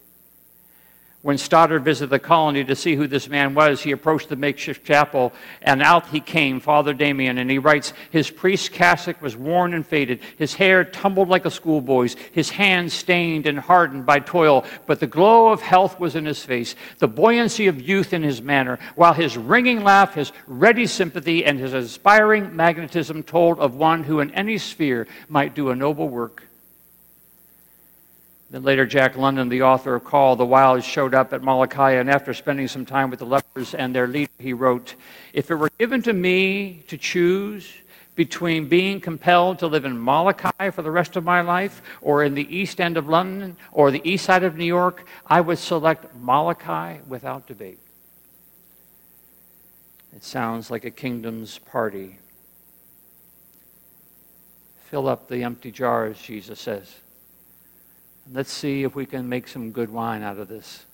When 1.27 1.39
Stoddard 1.39 1.83
visited 1.83 2.11
the 2.11 2.21
colony 2.21 2.63
to 2.63 2.77
see 2.77 2.95
who 2.95 3.09
this 3.09 3.29
man 3.29 3.57
was, 3.57 3.83
he 3.83 3.91
approached 3.91 4.29
the 4.29 4.37
makeshift 4.37 4.87
chapel, 4.87 5.33
and 5.61 5.83
out 5.83 6.07
he 6.07 6.21
came, 6.21 6.61
Father 6.61 6.95
Damien. 6.95 7.39
And 7.39 7.51
he 7.51 7.59
writes 7.59 7.93
His 8.13 8.31
priest's 8.31 8.69
cassock 8.69 9.21
was 9.21 9.37
worn 9.37 9.75
and 9.75 9.85
faded, 9.85 10.21
his 10.39 10.55
hair 10.55 10.85
tumbled 10.85 11.29
like 11.29 11.45
a 11.45 11.51
schoolboy's, 11.51 12.15
his 12.31 12.51
hands 12.51 12.95
stained 12.95 13.49
and 13.49 13.59
hardened 13.59 14.07
by 14.07 14.21
toil, 14.21 14.65
but 14.87 15.01
the 15.01 15.09
glow 15.09 15.49
of 15.49 15.61
health 15.63 15.99
was 15.99 16.15
in 16.15 16.27
his 16.27 16.45
face, 16.45 16.77
the 16.99 17.09
buoyancy 17.09 17.67
of 17.67 17.83
youth 17.83 18.13
in 18.13 18.23
his 18.23 18.41
manner, 18.41 18.79
while 18.95 19.13
his 19.13 19.37
ringing 19.37 19.83
laugh, 19.83 20.15
his 20.15 20.31
ready 20.47 20.87
sympathy, 20.87 21.45
and 21.45 21.59
his 21.59 21.75
inspiring 21.75 22.55
magnetism 22.55 23.25
told 23.25 23.59
of 23.59 23.75
one 23.75 24.05
who 24.05 24.21
in 24.21 24.31
any 24.31 24.59
sphere 24.59 25.09
might 25.29 25.57
do 25.57 25.71
a 25.71 25.75
noble 25.75 26.09
work. 26.09 26.45
Then 28.57 28.63
later, 28.63 28.87
Jack 28.87 29.19
London, 29.19 29.51
the 29.51 29.61
author 29.61 29.97
of 29.97 30.05
Call 30.05 30.35
the 30.35 30.47
Wild, 30.47 30.83
showed 30.83 31.13
up 31.13 31.35
at 31.35 31.43
Molokai, 31.43 31.91
and 31.91 32.09
after 32.09 32.33
spending 32.33 32.69
some 32.69 32.87
time 32.87 33.11
with 33.11 33.19
the 33.19 33.27
lepers 33.27 33.75
and 33.75 33.95
their 33.95 34.07
leader, 34.07 34.33
he 34.39 34.55
wrote, 34.55 34.95
If 35.35 35.51
it 35.51 35.57
were 35.57 35.69
given 35.79 36.01
to 36.05 36.15
me 36.15 36.83
to 36.89 36.97
choose 36.97 37.71
between 38.15 38.67
being 38.67 38.99
compelled 38.99 39.59
to 39.59 39.67
live 39.67 39.85
in 39.85 39.99
Molokai 39.99 40.71
for 40.71 40.81
the 40.81 40.91
rest 40.91 41.17
of 41.17 41.25
my 41.25 41.43
life, 41.43 41.83
or 42.01 42.25
in 42.25 42.33
the 42.33 42.57
east 42.57 42.81
end 42.81 42.97
of 42.97 43.11
London, 43.11 43.59
or 43.73 43.91
the 43.91 44.01
east 44.11 44.25
side 44.25 44.43
of 44.43 44.57
New 44.57 44.65
York, 44.65 45.07
I 45.27 45.43
would 45.43 45.59
select 45.59 46.17
Molokai 46.17 47.01
without 47.07 47.47
debate. 47.47 47.79
It 50.15 50.25
sounds 50.25 50.71
like 50.71 50.87
a 50.87 50.91
kingdom's 50.91 51.59
party. 51.59 52.21
Fill 54.87 55.09
up 55.09 55.29
the 55.29 55.43
empty 55.43 55.71
jars, 55.71 56.19
Jesus 56.19 56.59
says. 56.59 57.01
Let's 58.33 58.53
see 58.53 58.83
if 58.83 58.97
we 58.97 59.07
can 59.07 59.29
make 59.29 59.47
some 59.47 59.71
good 59.71 59.89
wine 59.89 60.25
out 60.25 60.39
of 60.39 60.49
this. 60.49 60.85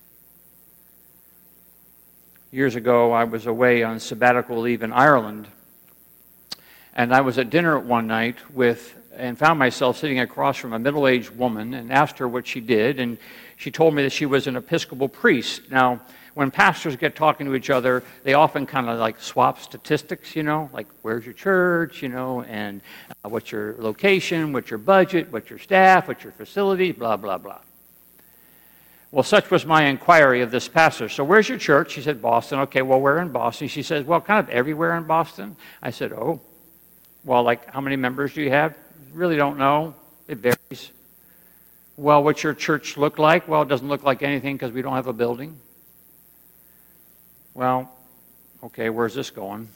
Years 2.51 2.77
ago, 2.77 3.12
I 3.12 3.25
was 3.25 3.47
away 3.47 3.83
on 3.83 4.01
sabbatical 4.01 4.61
leave 4.61 4.83
in 4.83 4.92
Ireland, 4.92 5.49
and 6.95 7.14
I 7.14 7.23
was 7.23 7.38
at 7.38 7.49
dinner 7.49 7.79
one 7.79 8.07
night 8.07 8.37
with 8.55 9.01
and 9.16 9.38
found 9.38 9.59
myself 9.59 9.98
sitting 9.98 10.20
across 10.20 10.57
from 10.57 10.72
a 10.72 10.79
middle 10.79 11.07
aged 11.07 11.31
woman 11.31 11.75
and 11.75 11.92
asked 11.92 12.18
her 12.18 12.29
what 12.29 12.46
she 12.46 12.61
did. 12.61 12.98
And 12.98 13.18
she 13.57 13.70
told 13.70 13.94
me 13.94 14.03
that 14.03 14.12
she 14.12 14.27
was 14.27 14.46
an 14.46 14.57
Episcopal 14.57 15.09
priest. 15.09 15.70
Now, 15.70 16.01
when 16.35 16.51
pastors 16.51 16.96
get 16.96 17.14
talking 17.14 17.46
to 17.46 17.55
each 17.55 17.68
other, 17.68 18.03
they 18.25 18.35
often 18.35 18.66
kind 18.66 18.88
of 18.88 18.98
like 18.98 19.20
swap 19.20 19.61
statistics, 19.61 20.35
you 20.35 20.42
know, 20.42 20.70
like 20.72 20.87
where's 21.03 21.25
your 21.25 21.35
church, 21.35 22.03
you 22.03 22.09
know, 22.09 22.42
and 22.42 22.81
uh, 23.25 23.29
what's 23.29 23.53
your 23.53 23.75
location, 23.79 24.53
what's 24.53 24.70
your 24.70 24.79
budget, 24.79 25.31
what's 25.31 25.51
your 25.51 25.59
staff, 25.59 26.09
what's 26.09 26.25
your 26.25 26.33
facilities, 26.33 26.94
blah, 26.94 27.16
blah, 27.16 27.37
blah. 27.37 27.59
Well, 29.11 29.22
such 29.22 29.51
was 29.51 29.66
my 29.66 29.85
inquiry 29.85 30.40
of 30.40 30.51
this 30.51 30.68
pastor. 30.68 31.11
So, 31.11 31.22
where's 31.22 31.46
your 31.46 31.59
church? 31.59 31.92
She 31.92 32.01
said, 32.01 32.22
Boston. 32.22 32.61
Okay, 32.61 32.81
well, 32.81 32.98
we're 32.98 33.18
in 33.18 33.29
Boston. 33.29 33.68
She 33.68 33.83
says, 33.83 34.07
Well, 34.07 34.22
kind 34.22 34.40
of 34.40 34.48
everywhere 34.48 34.96
in 34.96 35.05
Boston. 35.05 35.55
I 35.83 35.90
said, 35.90 36.14
Oh, 36.14 36.40
well, 37.22 37.42
like 37.42 37.70
how 37.70 37.83
many 37.83 37.96
members 37.96 38.33
do 38.33 38.40
you 38.40 38.51
have? 38.51 38.75
Really 39.12 39.37
don't 39.37 39.59
know. 39.59 39.94
It 40.27 40.38
varies. 40.38 40.90
Well, 41.96 42.25
what's 42.25 42.42
your 42.42 42.55
church 42.55 42.96
look 42.96 43.18
like? 43.18 43.46
Well, 43.46 43.62
it 43.62 43.68
doesn't 43.68 43.87
look 43.88 44.03
like 44.03 44.22
anything 44.22 44.57
because 44.57 44.72
we 44.72 44.81
don't 44.81 44.94
have 44.94 45.07
a 45.07 45.12
building. 45.12 45.59
Well, 47.55 47.90
okay, 48.64 48.88
where's 48.88 49.14
this 49.14 49.31
going? 49.31 49.68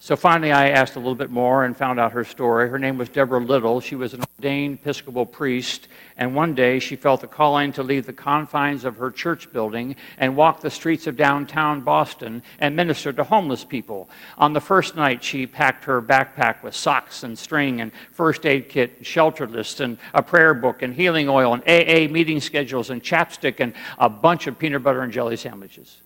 So 0.00 0.14
finally, 0.14 0.52
I 0.52 0.70
asked 0.70 0.94
a 0.94 1.00
little 1.00 1.16
bit 1.16 1.30
more 1.30 1.64
and 1.64 1.76
found 1.76 1.98
out 1.98 2.12
her 2.12 2.22
story. 2.22 2.68
Her 2.68 2.78
name 2.78 2.98
was 2.98 3.08
Deborah 3.08 3.40
Little. 3.40 3.80
She 3.80 3.96
was 3.96 4.14
an 4.14 4.22
ordained 4.38 4.78
Episcopal 4.80 5.26
priest, 5.26 5.88
and 6.16 6.36
one 6.36 6.54
day 6.54 6.78
she 6.78 6.94
felt 6.94 7.20
the 7.20 7.26
calling 7.26 7.72
to 7.72 7.82
leave 7.82 8.06
the 8.06 8.12
confines 8.12 8.84
of 8.84 8.96
her 8.98 9.10
church 9.10 9.52
building 9.52 9.96
and 10.16 10.36
walk 10.36 10.60
the 10.60 10.70
streets 10.70 11.08
of 11.08 11.16
downtown 11.16 11.80
Boston 11.80 12.44
and 12.60 12.76
minister 12.76 13.12
to 13.12 13.24
homeless 13.24 13.64
people. 13.64 14.08
On 14.38 14.52
the 14.52 14.60
first 14.60 14.94
night, 14.94 15.24
she 15.24 15.48
packed 15.48 15.84
her 15.86 16.00
backpack 16.00 16.62
with 16.62 16.76
socks 16.76 17.24
and 17.24 17.36
string 17.36 17.80
and 17.80 17.90
first 18.12 18.46
aid 18.46 18.68
kit, 18.68 18.98
and 18.98 19.06
shelter 19.06 19.48
list, 19.48 19.80
and 19.80 19.98
a 20.14 20.22
prayer 20.22 20.54
book, 20.54 20.82
and 20.82 20.94
healing 20.94 21.28
oil, 21.28 21.54
and 21.54 21.62
AA 21.64 22.10
meeting 22.10 22.40
schedules, 22.40 22.90
and 22.90 23.02
chapstick, 23.02 23.58
and 23.58 23.74
a 23.98 24.08
bunch 24.08 24.46
of 24.46 24.60
peanut 24.60 24.84
butter 24.84 25.02
and 25.02 25.12
jelly 25.12 25.36
sandwiches. 25.36 25.96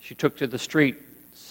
She 0.00 0.14
took 0.14 0.36
to 0.36 0.46
the 0.46 0.58
street, 0.58 0.96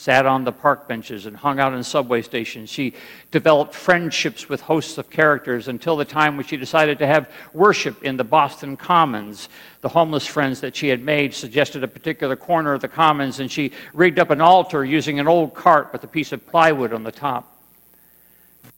sat 0.07 0.25
on 0.25 0.45
the 0.45 0.53
park 0.53 0.87
benches, 0.87 1.25
and 1.25 1.35
hung 1.35 1.59
out 1.59 1.73
in 1.73 1.83
subway 1.83 2.21
stations. 2.21 2.69
She 2.69 2.93
developed 3.29 3.75
friendships 3.75 4.47
with 4.47 4.61
hosts 4.61 4.97
of 4.97 5.09
characters 5.09 5.67
until 5.67 5.97
the 5.97 6.05
time 6.05 6.37
when 6.37 6.45
she 6.45 6.55
decided 6.55 6.97
to 6.99 7.05
have 7.05 7.29
worship 7.51 8.01
in 8.03 8.15
the 8.15 8.23
Boston 8.23 8.77
Commons. 8.77 9.49
The 9.81 9.89
homeless 9.89 10.25
friends 10.25 10.61
that 10.61 10.77
she 10.77 10.87
had 10.87 11.03
made 11.03 11.33
suggested 11.33 11.83
a 11.83 11.89
particular 11.89 12.37
corner 12.37 12.71
of 12.71 12.79
the 12.79 12.87
Commons, 12.87 13.41
and 13.41 13.51
she 13.51 13.73
rigged 13.93 14.17
up 14.17 14.29
an 14.29 14.39
altar 14.39 14.85
using 14.85 15.19
an 15.19 15.27
old 15.27 15.53
cart 15.53 15.91
with 15.91 16.05
a 16.05 16.07
piece 16.07 16.31
of 16.31 16.47
plywood 16.47 16.93
on 16.93 17.03
the 17.03 17.11
top. 17.11 17.57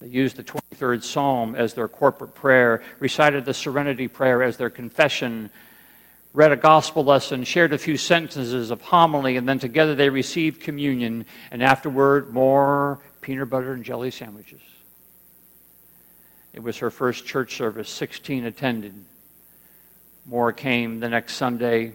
They 0.01 0.07
used 0.07 0.35
the 0.35 0.43
23rd 0.43 1.03
Psalm 1.03 1.53
as 1.53 1.75
their 1.75 1.87
corporate 1.87 2.33
prayer, 2.33 2.81
recited 2.97 3.45
the 3.45 3.53
Serenity 3.53 4.07
Prayer 4.07 4.41
as 4.41 4.57
their 4.57 4.71
confession, 4.71 5.51
read 6.33 6.51
a 6.51 6.57
gospel 6.57 7.03
lesson, 7.03 7.43
shared 7.43 7.73
a 7.73 7.77
few 7.77 7.97
sentences 7.97 8.71
of 8.71 8.81
homily, 8.81 9.37
and 9.37 9.47
then 9.47 9.59
together 9.59 9.95
they 9.95 10.09
received 10.09 10.61
communion, 10.61 11.25
and 11.51 11.63
afterward, 11.63 12.31
more 12.31 12.99
peanut 13.21 13.49
butter 13.49 13.73
and 13.73 13.83
jelly 13.83 14.11
sandwiches. 14.11 14.61
It 16.53 16.61
was 16.61 16.77
her 16.77 16.91
first 16.91 17.25
church 17.25 17.55
service, 17.55 17.89
16 17.89 18.45
attended. 18.45 18.93
More 20.25 20.51
came 20.51 20.99
the 20.99 21.09
next 21.09 21.35
Sunday. 21.35 21.93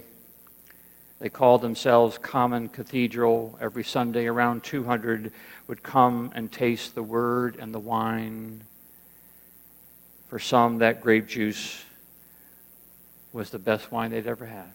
They 1.20 1.28
called 1.28 1.62
themselves 1.62 2.18
Common 2.18 2.68
Cathedral. 2.68 3.56
Every 3.60 3.84
Sunday, 3.84 4.26
around 4.26 4.64
200 4.64 5.32
would 5.68 5.82
come 5.82 6.32
and 6.34 6.50
taste 6.50 6.94
the 6.94 7.02
word 7.02 7.56
and 7.58 7.72
the 7.72 7.78
wine. 7.78 8.64
For 10.28 10.38
some, 10.38 10.78
that 10.78 11.00
grape 11.00 11.28
juice 11.28 11.84
was 13.34 13.50
the 13.50 13.58
best 13.58 13.90
wine 13.90 14.12
they'd 14.12 14.28
ever 14.28 14.46
had. 14.46 14.72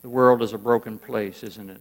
The 0.00 0.08
world 0.08 0.42
is 0.42 0.54
a 0.54 0.58
broken 0.58 0.98
place, 0.98 1.42
isn't 1.44 1.68
it? 1.68 1.80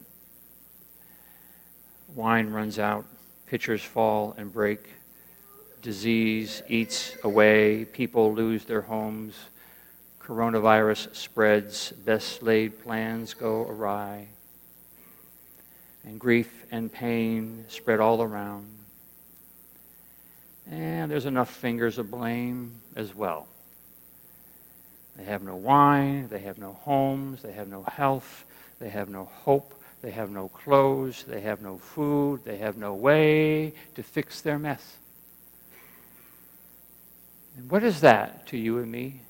Wine 2.14 2.50
runs 2.50 2.78
out, 2.78 3.06
pitchers 3.48 3.82
fall 3.82 4.36
and 4.38 4.52
break, 4.52 4.80
disease 5.82 6.62
eats 6.68 7.16
away, 7.24 7.86
people 7.86 8.34
lose 8.34 8.66
their 8.66 8.82
homes, 8.82 9.36
coronavirus 10.20 11.16
spreads, 11.16 11.94
best 11.94 12.44
laid 12.44 12.84
plans 12.84 13.34
go 13.34 13.62
awry, 13.62 14.28
and 16.04 16.20
grief 16.20 16.66
and 16.70 16.92
pain 16.92 17.64
spread 17.70 18.02
all 18.02 18.22
around. 18.22 18.81
And 20.70 21.10
there's 21.10 21.26
enough 21.26 21.50
fingers 21.50 21.98
of 21.98 22.12
blame 22.12 22.82
as 22.96 23.16
well. 23.16 23.48
They 25.18 25.24
have 25.26 25.44
no 25.44 25.56
wine, 25.56 26.28
they 26.30 26.40
have 26.40 26.58
no 26.58 26.74
homes, 26.74 27.42
they 27.42 27.52
have 27.52 27.68
no 27.68 27.84
health, 27.84 28.46
they 28.80 28.90
have 28.90 29.10
no 29.10 29.26
hope, 29.26 29.74
they 30.02 30.12
have 30.12 30.30
no 30.30 30.48
clothes, 30.48 31.26
they 31.28 31.42
have 31.42 31.62
no 31.62 31.78
food, 31.78 32.44
they 32.46 32.58
have 32.58 32.78
no 32.78 32.94
way 32.94 33.74
to 33.96 34.04
fix 34.04 34.42
their 34.42 34.58
mess. 34.58 34.98
And 37.58 37.70
what 37.70 37.84
is 37.84 38.02
that 38.02 38.48
to 38.48 38.58
you 38.58 38.80
and 38.80 38.92
me? 38.92 39.22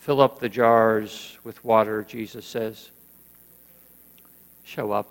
Fill 0.00 0.20
up 0.20 0.40
the 0.40 0.48
jars 0.48 1.38
with 1.44 1.64
water, 1.64 2.02
Jesus 2.02 2.44
says. 2.44 2.90
Show 4.64 4.92
up. 4.92 5.08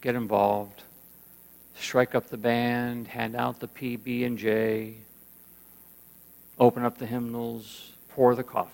Get 0.00 0.14
involved 0.14 0.82
strike 1.82 2.14
up 2.14 2.28
the 2.28 2.36
band, 2.36 3.08
hand 3.08 3.34
out 3.34 3.60
the 3.60 3.68
PB 3.68 4.24
and 4.24 4.38
J, 4.38 4.94
open 6.58 6.84
up 6.84 6.98
the 6.98 7.06
hymnals, 7.06 7.92
pour 8.10 8.34
the 8.34 8.44
coffee. 8.44 8.70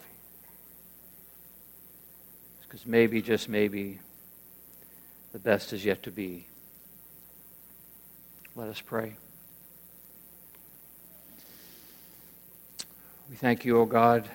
Because 2.63 2.85
maybe, 2.85 3.23
just 3.23 3.49
maybe, 3.49 3.99
the 5.33 5.39
best 5.39 5.73
is 5.73 5.85
yet 5.85 6.03
to 6.03 6.11
be. 6.11 6.47
Let 8.55 8.69
us 8.69 8.81
pray. 8.81 9.17
We 13.31 13.37
thank 13.37 13.65
you, 13.65 13.79
O 13.79 13.87
God, 13.87 14.29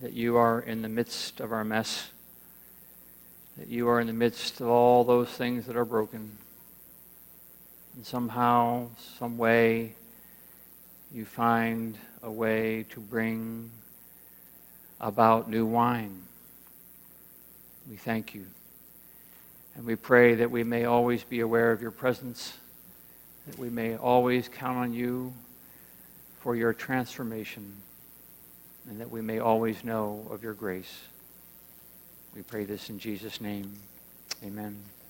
that 0.00 0.12
you 0.12 0.36
are 0.36 0.60
in 0.60 0.82
the 0.82 0.88
midst 0.88 1.40
of 1.40 1.50
our 1.52 1.64
mess, 1.64 2.10
that 3.56 3.68
you 3.68 3.88
are 3.88 4.00
in 4.00 4.06
the 4.06 4.12
midst 4.12 4.60
of 4.60 4.68
all 4.68 5.04
those 5.04 5.30
things 5.30 5.66
that 5.66 5.76
are 5.76 5.84
broken. 5.84 6.38
And 7.94 8.06
somehow, 8.06 8.88
some 9.18 9.36
way, 9.36 9.94
you 11.12 11.24
find 11.24 11.98
a 12.22 12.30
way 12.30 12.86
to 12.90 13.00
bring 13.00 13.70
about 15.00 15.50
new 15.50 15.66
wine. 15.66 16.22
We 17.88 17.96
thank 17.96 18.34
you. 18.34 18.46
And 19.74 19.84
we 19.84 19.96
pray 19.96 20.34
that 20.36 20.50
we 20.50 20.64
may 20.64 20.84
always 20.84 21.24
be 21.24 21.40
aware 21.40 21.72
of 21.72 21.82
your 21.82 21.90
presence, 21.90 22.56
that 23.46 23.58
we 23.58 23.68
may 23.68 23.96
always 23.96 24.48
count 24.48 24.78
on 24.78 24.92
you 24.92 25.32
for 26.40 26.56
your 26.56 26.72
transformation, 26.72 27.74
and 28.88 29.00
that 29.00 29.10
we 29.10 29.20
may 29.20 29.38
always 29.38 29.84
know 29.84 30.26
of 30.30 30.42
your 30.42 30.54
grace. 30.54 31.00
We 32.34 32.42
pray 32.42 32.64
this 32.64 32.90
in 32.90 32.98
Jesus' 32.98 33.40
name. 33.40 33.74
Amen. 34.44 35.01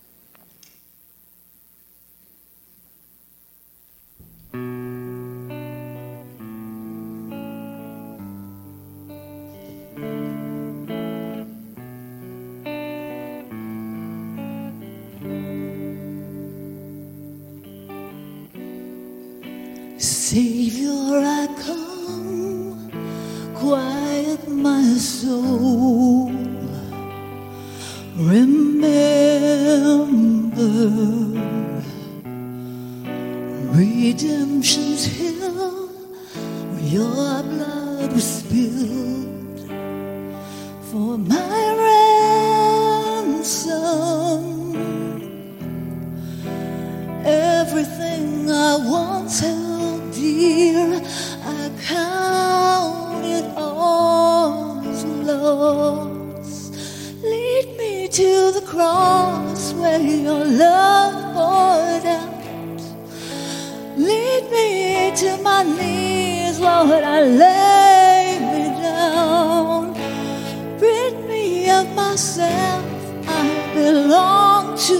to 74.86 74.94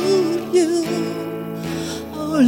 you. 0.53 0.85
Oh, 2.15 2.39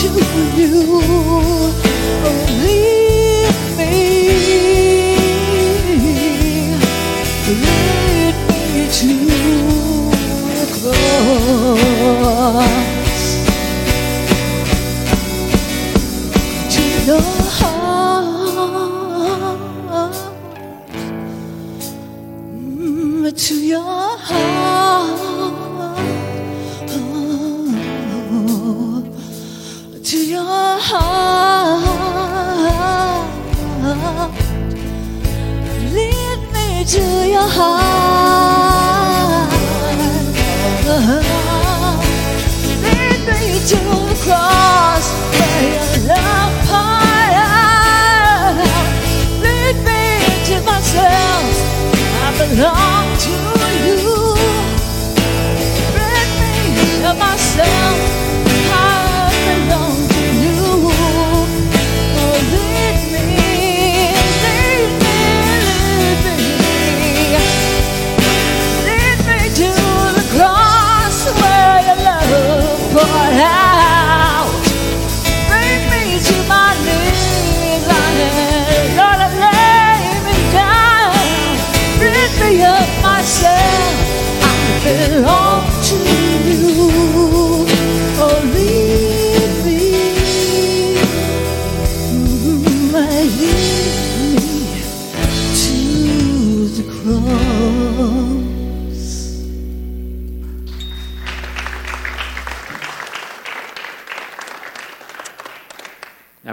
to 0.00 0.08
you. 0.56 0.72
Me. 2.60 2.76
Me 8.72 8.82
to 8.96 9.08
your 17.06 17.22
heart. 17.58 17.90
To 23.36 23.54
your 23.54 23.80
mm, 23.80 24.09
to 36.90 36.98
your 36.98 37.48
heart 37.48 37.99